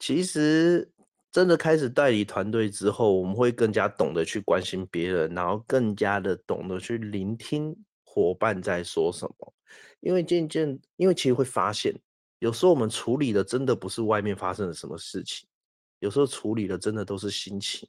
[0.00, 0.90] 其实
[1.30, 7.72] 真的开始代理团队之后，我们会更加懂得去关心别人，然后更加的懂得去聆听
[8.04, 9.52] 伙伴在说什么。
[10.00, 11.94] 因为渐渐，因为其实会发现，
[12.38, 15.48] 有时候我们处理的真的不是外面发生了什么事情，
[16.00, 17.88] 有时候处理的真的都是心情，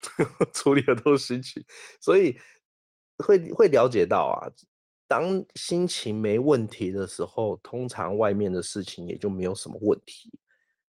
[0.52, 1.64] 处理的都是心情，
[2.00, 2.38] 所以
[3.18, 4.50] 会会了解到啊，
[5.06, 10.30] 当心情没问题的时候，通常外面的事情也就没有什么问题，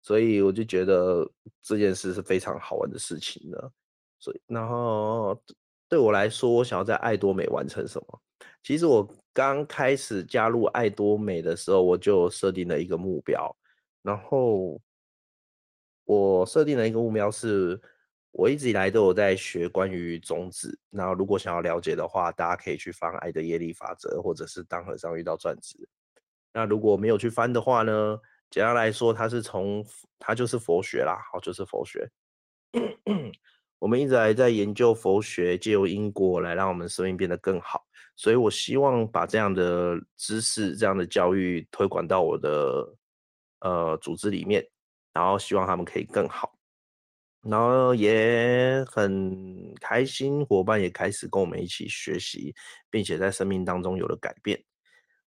[0.01, 1.29] 所以我就觉得
[1.61, 3.71] 这件事是非常好玩的事情了。
[4.19, 5.41] 所以，然后
[5.89, 8.21] 对我来说，我想要在爱多美完成什么？
[8.61, 13.55] 其实我刚开始加入爱多美的时候，我就设定了一个目标，
[14.01, 14.79] 然后
[16.05, 17.79] 我设定了一个目标是，
[18.31, 20.77] 我一直以来都有在学关于种子。
[20.89, 25.77] 那如果想要了解的话，大家可以去翻《爱的业力法则》，或者是《当和尚遇到转职》。
[26.53, 29.85] 那如果没有去翻的话呢，简单来说，它是从
[30.19, 32.09] 它就是佛学啦，好，就是佛学。
[33.79, 37.83] 我们一直还在研究佛学，借由因果来让我们生命变得更好。
[38.15, 42.95] 所以我希望把这样的知识、这样的教育推广到我的
[43.59, 44.65] 呃组织里面，
[45.13, 46.57] 然后希望他们可以更好。
[47.41, 52.55] 然后也很开心，伙伴也开始跟我们一起学习，
[52.89, 54.63] 并且在生命当中有了改变。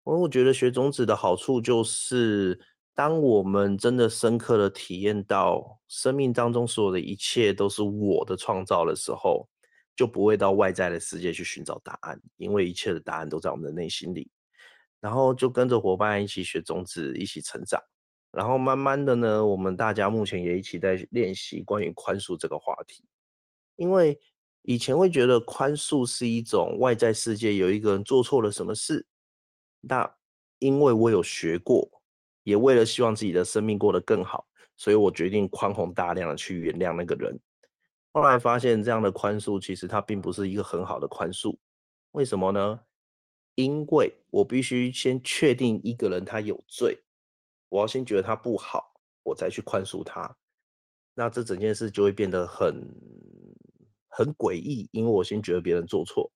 [0.04, 2.60] 我觉得学种子的好处就是。
[2.98, 9.50] 当我们真的深刻的体验到生命当中所有的一切都是我的创造的时候，
[9.96, 14.30] 就不会到外在的世界去寻找答案，因为一切的答案都在我们的内心里。
[15.00, 17.82] 然后就跟着伙伴一起学种子，一起成长。
[18.32, 23.06] 然后慢慢的呢，我们大家目前也一起在练习关于宽恕这个话题。
[23.76, 24.20] 因为
[24.64, 29.06] 以前会觉得宽恕是一种外在世界有一个人做错了什么事，
[29.82, 30.16] 那
[30.60, 31.90] 因为我有学过。
[32.44, 34.46] 也为了希望自己的生命过得更好，
[34.78, 37.36] 所以我决定宽宏大量的去原谅那个人。
[38.16, 41.54] 后来发现这样的宽恕其实它并不是一个很好的宽恕，
[42.12, 42.80] 为什么呢？
[43.56, 46.98] 因为我必须先确定一个人他有罪，
[47.68, 50.34] 我要先觉得他不好，我再去宽恕他。
[51.14, 52.74] 那这整件事就会变得很
[54.08, 56.32] 很诡异，因为我先觉得别人做错。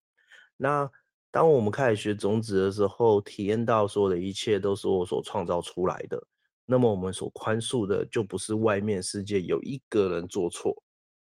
[0.57, 0.91] 那
[1.31, 6.21] 当我们开始学种子的时候，体验到所有的一切都是我所创造出来的，
[6.65, 10.75] 那么我们所宽恕的就不是外面世界有一个人做错，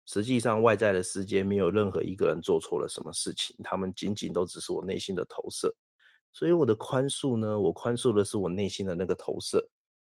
[0.06, 5.74] 实际上外在的世界没有任何一个人做错了什么事情，他们仅仅都只是我内心的投射。
[6.32, 9.66] 所以我的宽恕呢，我宽恕的是我内心的那个投射，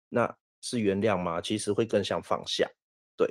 [0.09, 1.41] 那是原谅吗？
[1.41, 2.69] 其实会更像放下，
[3.17, 3.27] 对。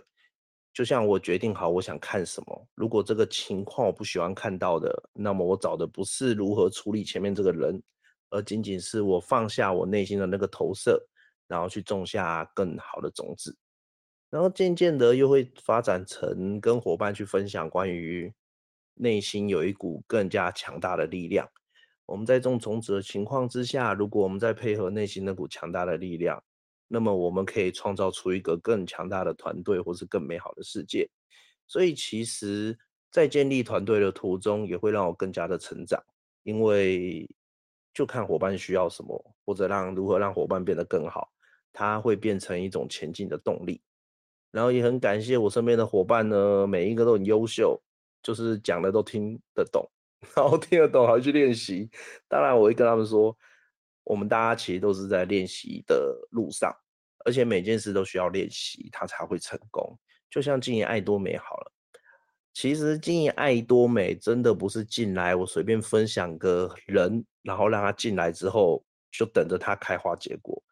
[0.75, 7.83] 就像我决定好我想看什么，如果这个情况我不喜欢看到的，那么我找的不是如何处理前面这个人，
[8.31, 10.99] 而仅仅是我放下我内心的那个投射，
[11.47, 13.55] 然后去种下更好的种子，
[14.33, 18.33] 然后渐渐的又会发展成跟伙伴去分享关于
[18.95, 21.47] 内心有一股更加强大的力量。
[22.07, 26.43] 我们在这种种子的情况之下，如果我们再配合内心那股强大的力量，
[26.89, 31.07] 那么我们可以创造出一个更强大的团队，或是更美好的世界。
[31.67, 32.79] 所以其实，
[33.11, 36.03] 在建立团队的途中，也会让我更加的成长，
[36.43, 37.29] 因为
[37.93, 41.31] 就看伙伴需要什么，或者让如何让伙伴变得更好，
[41.71, 43.83] 它会变成一种前进的动力。
[44.53, 47.83] 然后也很感谢我身边的伙伴呢，每一个都很优秀，
[48.23, 49.85] 就是讲的都听得懂，
[50.37, 51.91] 然后听得懂还去练习。
[52.29, 53.37] 当然，我会跟他们说，
[54.05, 56.71] 我们大家其实都是在练习的路上，
[57.25, 59.99] 而且每件事都需要练习，它才会成功。
[60.31, 61.73] 就像经营爱多美好了，
[62.53, 70.63] 其实经营爱多美真的不是进来我随便分享个人，然后让他进来之后就等着他开花结果。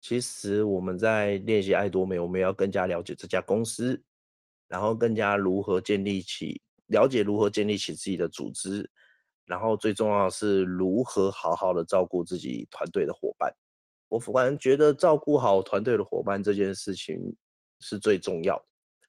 [0.00, 4.00] 其实我们在练习爱多美，我们要更加了解这家公司，
[4.68, 8.88] 然后更加如何建立起了解如何建立起自己的组织，
[9.44, 13.52] 然后最重要的是如何好好的照顾自己团队的伙伴。
[14.08, 17.36] 我反而觉得照顾好团队的伙伴这件事情
[17.80, 18.64] 是最重要的。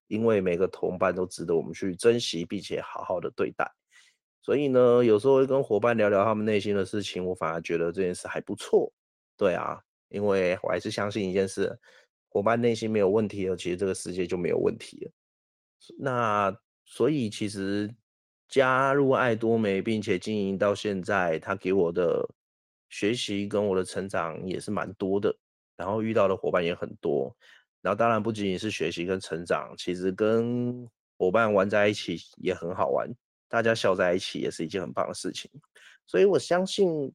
[0.08, 3.72] 因为每个同伴都值得我们去珍惜，并且好好的对待。
[4.42, 8.92] 所以呢，有时候会跟伙伴聊聊他们内心的事情，我反而觉得这件事还不错。
[9.38, 9.80] 对啊，
[10.10, 11.80] 因为我还是相信一件事：
[12.30, 15.12] 伙伴内心没有问题了，其实这个世界就没有问题了。
[15.98, 16.56] 那
[16.86, 17.94] 所以其实
[18.48, 22.28] 加入爱多美，并且经营到现在，他给我的
[22.90, 25.36] 学习跟我的成长也是蛮多的，
[25.78, 27.36] 然后遇到的伙伴也很多。
[27.82, 30.86] 然后当然不仅仅是学习跟成长，其实跟
[31.18, 33.08] 伙伴玩在一起也很好玩，
[33.48, 35.50] 大家笑在一起也是一件很棒的事情。
[36.06, 37.14] 所以我相信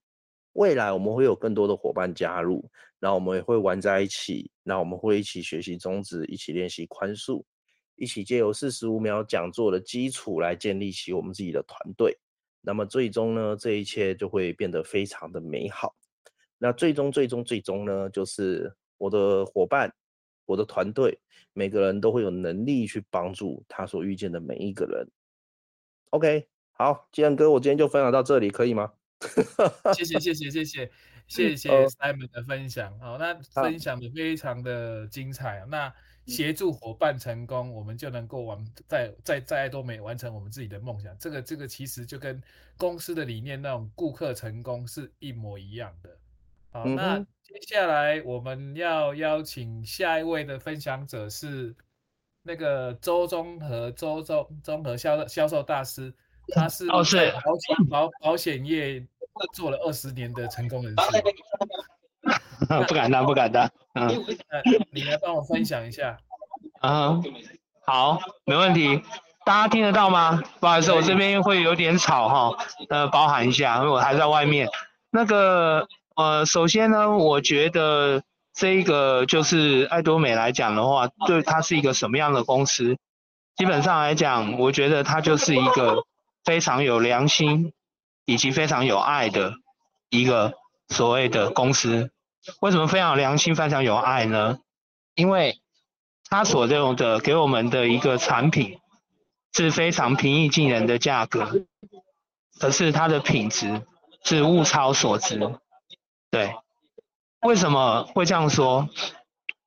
[0.55, 7.45] 未来我们会有更多的伙伴加入，然后我们也会玩在一起，然后我们会一起学习宗旨，一起练习宽恕，
[7.97, 12.19] 一起借由四十五秒讲座的基础来建立起我们自己的团队。
[12.61, 15.95] 那么最终呢，这一切就会变得非常的美好。
[16.59, 19.93] 那最终最终最终呢，就是我的伙伴。
[20.47, 21.19] 我的团队
[21.55, 25.09] 每个人都会有能力去帮助他所遇见的每一个人。
[26.11, 28.93] OK，好，既然哥，我今天就分享到这里，可以吗？
[29.95, 30.91] 谢谢谢谢谢谢
[31.27, 35.65] 谢谢 Simon 的分享，好，那分享的非常的精彩。
[35.69, 35.93] 那
[36.27, 41.17] 协助伙伴成功，我们就能够完在在在爱多美完成我们自己的梦想。
[41.19, 42.43] 这个这个其实就跟
[42.77, 46.19] 公司的理念那种顾客成功是一模一样的。
[46.71, 51.75] 好，那接下来我们要邀请下一位的分享者是
[52.43, 56.13] 那个周中和周周中和销销售大师，
[56.53, 59.05] 他是哦是保险保保险业
[59.55, 61.23] 做了二十年的成功人士。
[62.89, 63.71] 不敢当，不敢当。
[63.95, 64.09] 嗯，
[64.91, 66.17] 你来帮我分享一下。
[66.83, 67.23] 嗯，
[67.87, 69.03] 好，没问题。
[69.45, 70.43] 大家听得到吗？
[70.61, 74.69] 不好意思，我这边会有点吵哈，呃，包含一下，因为我还在外面。
[75.11, 75.87] 那个。
[76.17, 78.23] 呃，首先呢，我觉得
[78.55, 82.97] 这一个就是爱多美来讲的话，对它是一个什么样的公司？
[83.57, 86.05] 基本上来讲，我觉得它就是一个
[86.45, 87.73] 非常有良心
[88.25, 89.55] 以及非常有爱的
[90.11, 90.55] 一个
[90.89, 92.11] 所谓的公司。
[92.61, 94.59] 为什么非常有良心、非常有爱呢？
[95.15, 95.61] 因为
[96.29, 98.79] 他所用的给我们的一个产品
[99.53, 101.65] 是非常平易近人的价格，
[102.59, 103.87] 可是它的品质
[104.25, 105.59] 是物超所值。
[106.31, 106.55] 对，
[107.41, 108.89] 为什么会这样说？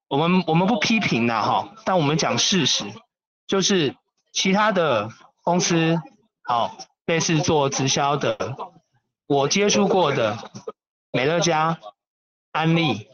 [0.10, 2.86] 我们我们不批评呐，哈，但我们讲事实，
[3.48, 3.96] 就是
[4.34, 5.10] 其他的
[5.44, 6.02] 公司，
[6.48, 8.56] 好，类似做直销的，
[9.28, 10.38] 我接触过的，
[11.12, 11.80] 美乐家、
[12.52, 13.10] 安利、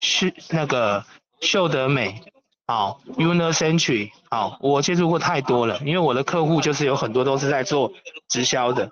[0.00, 1.06] 是那个
[1.40, 2.22] 秀德美，
[2.66, 7.92] 好，Unicentury，好，我接触过太多了，因为我的客户就是有很多都是在做
[8.28, 8.90] 直销的，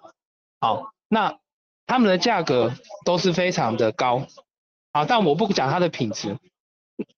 [0.60, 1.38] 好，那。
[1.88, 2.72] 他们的价格
[3.04, 4.26] 都是非常的高，
[4.90, 6.36] 啊，但我不讲它的品质，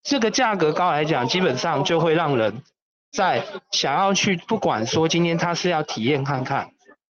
[0.02, 2.62] 这个价格高来讲，基本上就会让人
[3.10, 6.72] 在想要去，不管说今天他是要体验看看，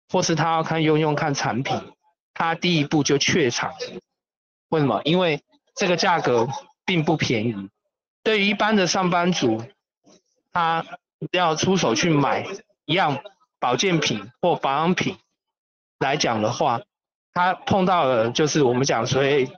[0.10, 1.80] 或是他要看用用看产品，
[2.34, 3.74] 他第一步就怯场。
[4.70, 5.02] 为什么？
[5.04, 5.44] 因为
[5.76, 6.48] 这个价格
[6.86, 7.70] 并不便宜，
[8.24, 9.64] 对于一般的上班族，
[10.52, 10.86] 他
[11.32, 12.46] 要出手去买
[12.86, 13.20] 一样
[13.60, 15.18] 保健品或保养品
[16.00, 16.82] 来讲的话。
[17.34, 19.50] 他碰到了，就是我们讲所谓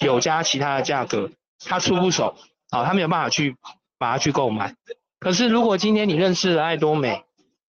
[0.00, 2.38] 有加其他的价格，他出不手，
[2.70, 3.54] 啊，他没有办法去
[3.98, 4.74] 把它去购买。
[5.22, 7.24] 可是如果今天你认识了爱多美，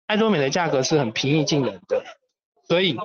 [0.07, 2.05] 爱多美的价格是很平易近人的，
[2.68, 2.97] 所以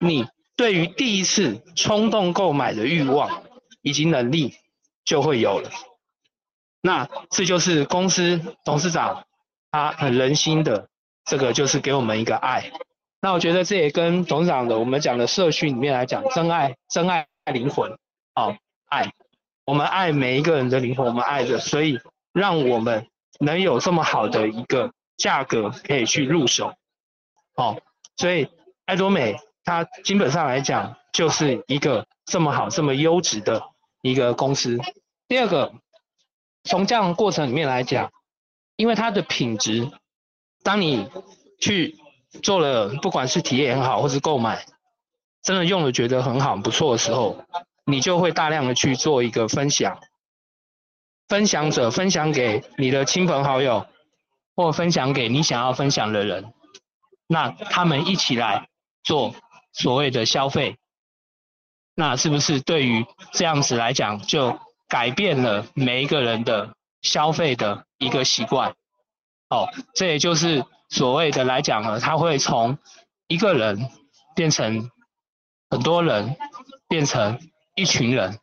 [0.00, 0.26] 你
[0.56, 3.42] 对于第一次冲动购买的欲望
[3.82, 4.54] 以及能力
[5.04, 5.70] 就会有了。
[6.80, 9.26] 那这就是公司董事长
[9.70, 10.88] 他很人心的，
[11.26, 12.72] 这个就是给我们一个爱。
[13.20, 17.92] 那我觉得这也跟董事长的我们讲的社训里面来讲，真爱，真爱灵魂，
[18.34, 18.56] 哦，
[18.88, 19.12] 爱，
[19.66, 22.00] 我们爱每一个人的灵魂，我们爱着，所以
[22.32, 23.06] 让我们
[23.40, 26.74] 能有这么好的一个价格可以去入手。
[27.54, 27.80] 哦，
[28.16, 28.48] 所以
[28.86, 33.62] 艾多美它基本上来讲就是一个这么好、这么优质的
[34.00, 34.78] 一个公司。
[35.28, 35.72] 第二个，
[36.64, 38.10] 从这样的过程里面来讲，
[38.76, 39.90] 因为它的品质，
[40.62, 41.08] 当你
[41.60, 41.96] 去
[42.42, 44.64] 做了，不管是体验也好，或是购买，
[45.42, 47.44] 真的用了觉得很好、很不错的时候，
[47.84, 50.00] 你就会大量的去做一个分享，
[51.28, 53.86] 分享者分享给你的亲朋好友，
[54.56, 56.52] 或分享给你想要分享的人，
[57.26, 58.68] 那他们一起来
[59.02, 59.34] 做
[59.72, 60.76] 所谓的消费，
[61.94, 64.58] 那是不是对于这样子来讲就？
[64.88, 68.74] 改变了每一个人的消费的一个习惯，
[69.48, 72.76] 哦，这也就是所谓的来讲呢，他会从
[73.26, 73.88] 一个人
[74.36, 74.90] 变成
[75.70, 76.36] 很多人，
[76.88, 77.40] 变成
[77.74, 78.38] 一群人，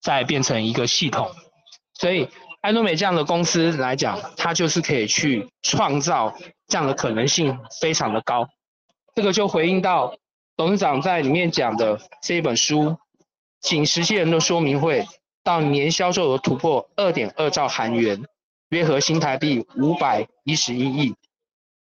[0.00, 1.30] 再变成一个系统。
[1.94, 2.28] 所以，
[2.60, 6.36] 艾诺美这样的公司来讲，它就是可以去创造
[6.66, 8.48] 这样的可能性非常的高。
[9.14, 10.16] 这个就回应到
[10.56, 12.96] 董事长在里面讲的这一本书，
[13.60, 15.06] 请实际人的说明会。
[15.44, 18.22] 到年销售额突破二点二兆韩元，
[18.68, 21.16] 约合新台币五百一十一亿，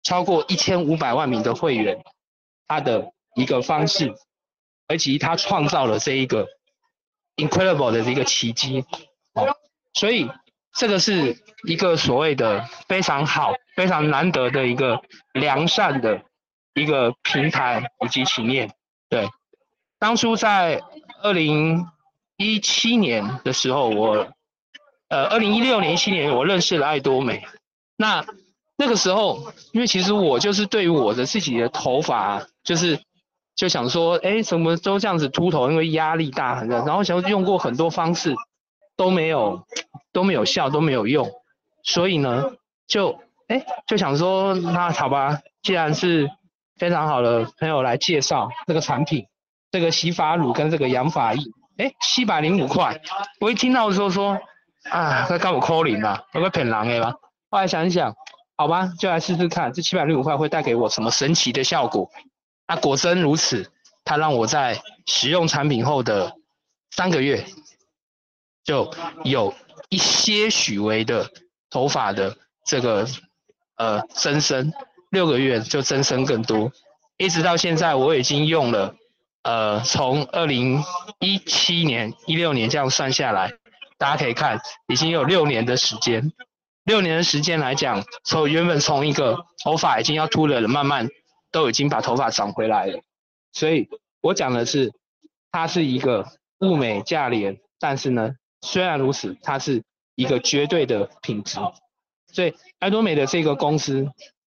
[0.03, 2.03] 超过一千五百万名的会员，
[2.68, 4.14] 他的一个方式，
[4.89, 6.49] 而且他创造了这一个
[7.38, 8.84] incredible 的一个奇迹，
[9.36, 9.56] 哦，
[9.96, 10.30] 所以
[10.76, 11.36] 这个是
[11.68, 15.02] 一个所谓的非常好、非常难得的一个
[15.34, 16.22] 良善的
[16.76, 18.70] 一个平台以及企业。
[19.10, 19.28] 对，
[19.98, 20.80] 当初在
[21.24, 21.84] 二零。
[22.38, 24.28] 一七年的时候，我，
[25.08, 27.46] 呃，二零一六年、一七年，我认识了爱多美。
[27.96, 28.26] 那
[28.76, 33.00] 那个时候，因为其实我就是对于我的自己的头发，就是
[33.56, 35.72] 就想说，哎，怎么都这样子秃头？
[35.72, 38.36] 因为压力大，很然后想用过很多方式，
[38.96, 39.66] 都没有
[40.12, 41.30] 都没有效，都没有用。
[41.84, 42.54] 所以呢，
[42.88, 46.30] 就哎就想说，那好吧，既然是
[46.78, 49.28] 非常好的朋友来介绍这个产品，
[49.72, 51.41] 这个洗发乳跟这个养发液。
[51.78, 53.02] 哎，七百零五块，
[53.41, 54.39] 我一听到的时候说，
[54.89, 57.14] 啊，在干我抠零嘛，我个骗人的吧？
[57.50, 58.16] 后来想一想，
[58.56, 62.10] 好吧，就来试试看，这七百零五块会带给我什么神奇的效果？
[62.66, 63.70] 那果真如此，
[64.06, 66.34] 它让我在使用产品后的
[66.91, 67.46] 三个月，
[68.66, 68.91] 就
[69.24, 69.53] 有
[69.88, 71.30] 一些许微的
[71.70, 72.36] 头发的
[72.66, 73.07] 这个
[73.78, 74.74] 呃增生，
[75.11, 76.74] 六个月就增生更多，
[77.16, 78.95] 一直到现在我已经用了。
[79.43, 80.84] 呃，从二零
[81.20, 83.53] 一七年、一六年这样算下来，
[83.99, 86.34] 大家可以看，已经有六年的时间。
[86.84, 91.07] 六年的时间来讲，从原本从一个头发已经要秃了的，慢慢
[91.51, 92.99] 都已经把头发长回来了。
[93.53, 93.88] 所以
[94.22, 94.91] 我讲的是，
[95.51, 96.26] 它是一个
[96.61, 98.32] 物美价廉，但是呢，
[98.66, 99.84] 虽然如此，它是
[100.16, 101.59] 一个绝对的品质。
[102.34, 104.11] 所以艾多美的这个公司，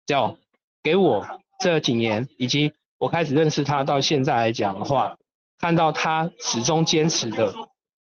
[0.05, 0.37] 叫
[0.83, 1.25] 给我
[1.61, 2.73] 这几年以及。
[3.01, 5.17] 我开始认识他到现在来讲的话，
[5.57, 7.55] 看到他始终坚持的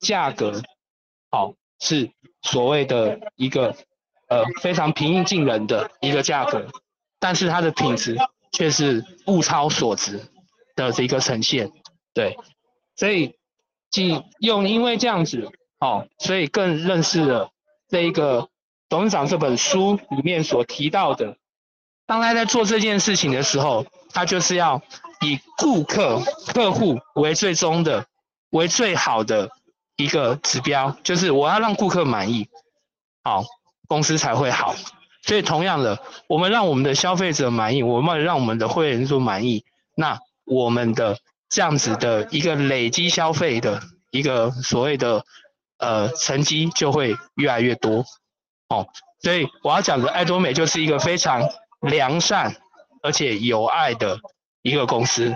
[0.02, 0.62] 价格，
[1.30, 3.74] 好，是所谓的一个
[4.28, 6.68] 呃非常平易近人的一个价格，
[7.22, 8.18] 但是它的品质
[8.52, 10.20] 却是物超所值
[10.76, 11.72] 的这个呈现，
[12.14, 12.36] 对，
[12.98, 13.38] 所以
[13.92, 15.50] 既用因为这样子，
[15.82, 17.52] 哦，所以更认识了
[17.90, 18.48] 这一个
[18.88, 21.36] 董事长这本书里面所提到的，
[22.06, 23.86] 当他在做这件事情的时候。
[24.14, 24.82] 他就是要
[25.22, 26.20] 以顾客、
[26.54, 28.08] 客户为最终的、
[28.50, 29.50] 为最好的
[29.96, 32.50] 一个指标，就是我要让顾客满意，
[33.24, 33.46] 好，
[33.88, 34.76] 公司才会好。
[35.22, 39.64] 所以同样的，我们让我们的消费者满意，我们让我们的会员数满意，
[39.96, 41.18] 那我们的
[41.48, 45.24] 这样子的一个累积消费的一个所谓的
[45.82, 48.06] 呃成绩就会越来越多。
[48.70, 48.88] 哦，
[49.20, 51.42] 所以我要讲的艾多美就是一个非常
[51.82, 52.56] 良善。
[53.04, 54.20] 而且有爱的
[54.62, 55.36] 一个公司，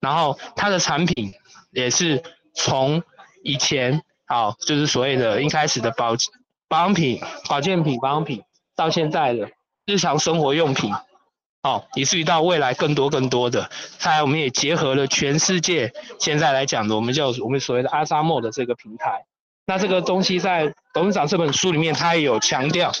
[0.00, 1.30] 然后它的产品
[1.70, 2.22] 也是
[2.54, 3.02] 从
[3.42, 6.14] 以前哦，就是所谓的一开始的保
[6.68, 7.20] 保养品、
[7.50, 8.42] 保健品、保养品，
[8.74, 9.50] 到现在的
[9.84, 10.90] 日常生活用品，
[11.62, 13.68] 哦，以至于到未来更多更多的。
[13.98, 19.26] 再来，我们也结合了全世界现在来讲的，我们叫我们所谓的阿萨莫的这个平台。
[19.64, 22.92] 那这个东西在董事长这本书里面，他也有强调，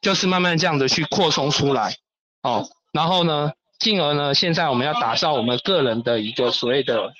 [0.00, 1.96] 就是慢慢这样的去扩充出来，
[2.42, 2.68] 哦。
[2.92, 7.12] 然后呢，进而呢，现在我们要打造我们个人的一个所谓的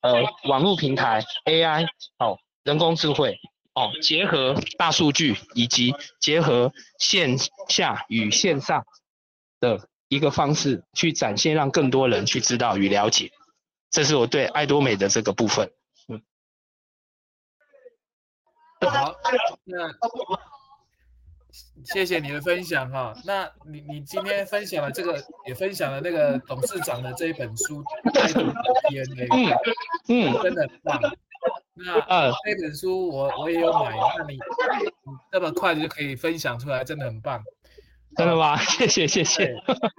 [0.00, 1.86] 呃网络平台 AI
[2.18, 3.40] 哦，人工智慧
[3.74, 7.36] 哦，结合大数据以及结合线
[7.68, 8.84] 下与线上
[9.58, 13.32] 的一个方式去展现，让更多人去知道与了解。
[13.90, 15.72] 这是我对艾多美的这个部分。
[16.08, 16.22] 嗯。
[18.80, 19.14] 好，
[19.64, 19.90] 那
[21.84, 23.14] 谢谢你的分享哈。
[23.24, 28.52] 那你你今天分享了这个，也分享了那个董事长的这一本书《态度的
[28.88, 29.28] DNA》，
[30.08, 31.00] 嗯嗯，真的很棒。
[31.74, 34.40] 那这本书我我也有买，那你你
[35.30, 37.42] 这么快就可以分享出来，真的很棒。
[38.16, 38.56] 真的吗？
[38.64, 39.54] 谢谢谢谢。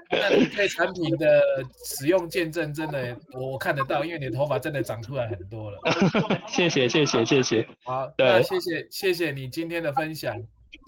[0.10, 1.42] 那你对产品的
[1.86, 5.80] 使用见证真的我我看得到，因为你的头发真的长出来很多了。
[6.48, 7.68] 谢谢谢谢谢谢。
[7.84, 10.36] 好，对，那谢谢谢谢你今天的分享，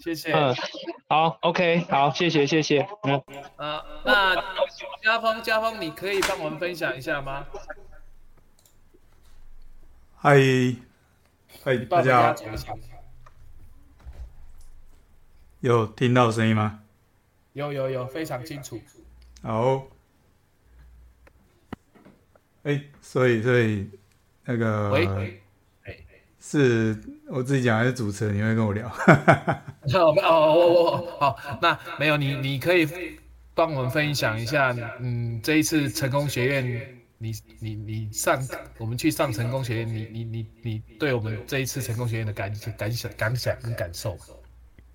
[0.02, 0.32] 谢谢。
[0.32, 0.54] 嗯，
[1.08, 2.86] 好，OK，好，谢谢谢谢。
[3.04, 3.22] 嗯。
[3.56, 4.34] 啊，那
[5.02, 7.46] 家峰家峰，你可以帮我们分享一下吗？
[10.16, 10.36] 嗨，
[11.62, 12.34] 嗨，大家好。
[15.60, 16.80] 有听到声音吗？
[17.52, 18.80] 有有有，非常清楚。
[19.42, 19.86] 好。
[22.62, 23.88] 哎、欸，所以所以
[24.44, 25.40] 那个，喂，
[26.40, 26.94] 是
[27.26, 28.36] 我自己讲还是主持人？
[28.36, 28.86] 你会跟我聊？
[29.94, 32.86] 哦哦我我好，那没有你，你可以
[33.54, 36.96] 帮我们分享一下，嗯，这一次成功学院。
[37.22, 38.42] 你你你上
[38.78, 44.16] 我们去上成功学院，你你你你对我们这一次成功学院的感感想感想跟感受？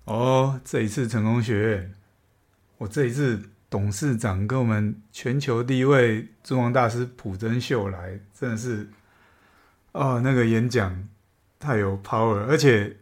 [0.06, 1.94] 哦，这一次成功学院，
[2.78, 8.88] 我这一次董事长跟我们全球第一位尊王大师朴真秀来，真的是，
[9.92, 11.08] 哦，那个演讲
[11.58, 12.96] 太有 power，而且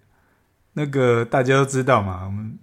[0.74, 2.58] 那个大家都知道嘛，我们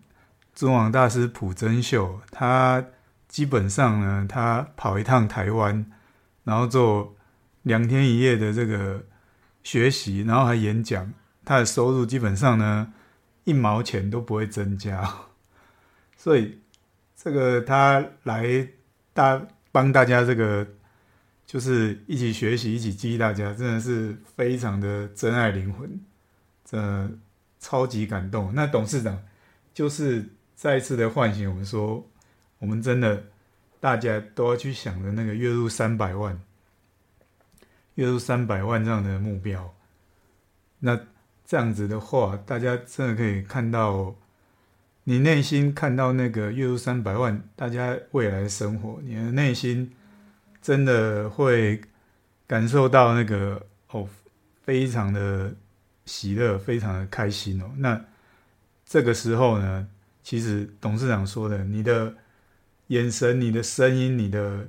[0.54, 2.84] 尊王大师朴真秀，他
[3.28, 5.86] 基本上呢，他跑一趟台湾。
[6.44, 7.16] 然后做
[7.62, 9.06] 两天一夜的这个
[9.62, 11.14] 学习，然后还演讲，
[11.46, 12.92] 他的收入基本上呢，
[13.44, 15.08] 一毛钱都不会增加，
[16.18, 16.60] 所以
[17.22, 18.68] 这个他来
[19.14, 20.66] 大帮大家这个
[21.46, 26.00] 就是一起学习，一起激励大家，真的是非常的真爱灵魂，
[26.66, 27.10] 这
[27.60, 28.54] 超级感动。
[28.56, 29.22] 那董事长
[29.74, 32.08] 就是再一次的唤醒我们说，
[32.60, 33.24] 我们真的。
[33.82, 36.40] 大家都要去想的那个月入三百万，
[37.96, 39.74] 月入三百万这样的目标，
[40.78, 40.96] 那
[41.48, 44.16] 这样子的话，大家真的可以看到，
[45.04, 49.92] 你内心看到那个月入三百万，大家未来的生活，你的内心
[50.62, 51.82] 真的会
[52.48, 54.08] 感受到那个哦，
[54.64, 55.54] 非常的
[56.06, 57.72] 喜乐，非常的开心哦。
[57.78, 58.04] 那
[58.86, 59.88] 这个时候呢，
[60.24, 62.16] 其实董事长说的，你的。
[62.88, 64.68] 眼神、你的声音、你的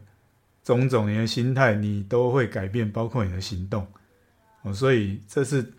[0.62, 3.85] 种种、你的心态，你都会改变，包括你的行动。
[4.62, 5.72] 哦，所以这是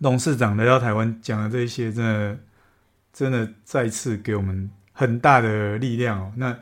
[0.00, 2.38] 董事长来到台湾讲的这些，真的
[3.16, 6.32] 真的再次给我们很大的力量哦。
[6.36, 6.58] 那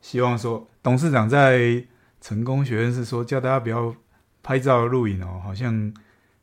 [0.00, 1.84] 希望说，董事长在
[2.20, 3.92] 成功学院是说，叫大家不要
[4.40, 5.92] 拍照录影哦，好像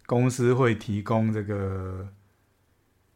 [0.06, 2.10] 公司会提供这个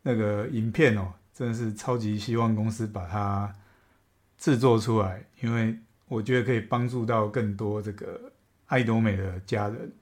[0.04, 3.54] 那个影片哦，真的是超级希望公司把它。
[4.36, 8.34] 制作出来，因为我觉得可以帮助到更多这个
[8.66, 9.94] 爱多美的家人。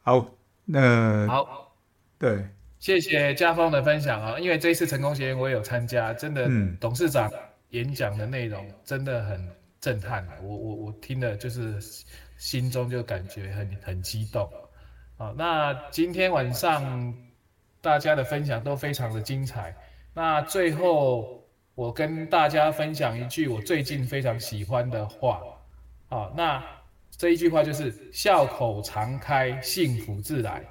[0.00, 0.34] 好，
[0.64, 1.76] 那好，
[2.18, 2.48] 对，
[2.82, 4.36] 谢谢家峰的分享啊！
[4.40, 7.30] 因为这一次成功学院我也有参加，真的，董事长
[7.68, 9.48] 演讲的内容真的很
[9.80, 10.34] 震撼啊！
[10.42, 11.78] 我我我听了就是
[12.36, 14.50] 心中就感觉很很激动。
[15.16, 17.14] 好，那今天晚上
[17.80, 19.72] 大家的分享都非常的精彩。
[20.12, 21.40] 那最后。
[21.74, 25.40] 我跟大家分享一句我最近非常喜欢的话，
[26.10, 26.62] 啊，那
[27.16, 30.62] 这一句话就是“笑口常开，幸福自来”。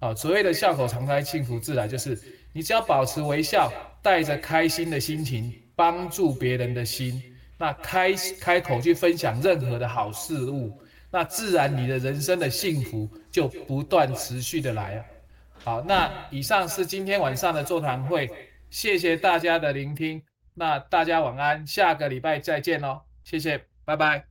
[0.00, 2.18] 啊，所谓的“笑口常开，幸福自来”，就是
[2.52, 7.20] 你只要保持微笑，带着开心的心情，帮助别人的心，
[7.56, 10.80] 那开开口去分享任何的好事物，
[11.10, 15.04] 那自然你的人生的幸福就不断持续的来啊。
[15.64, 18.30] 好，那以上是今天晚上的座谈会，
[18.70, 20.22] 谢谢大家的聆听。
[20.54, 24.27] 那大家晚安，下个礼拜再见喽，谢谢，拜拜。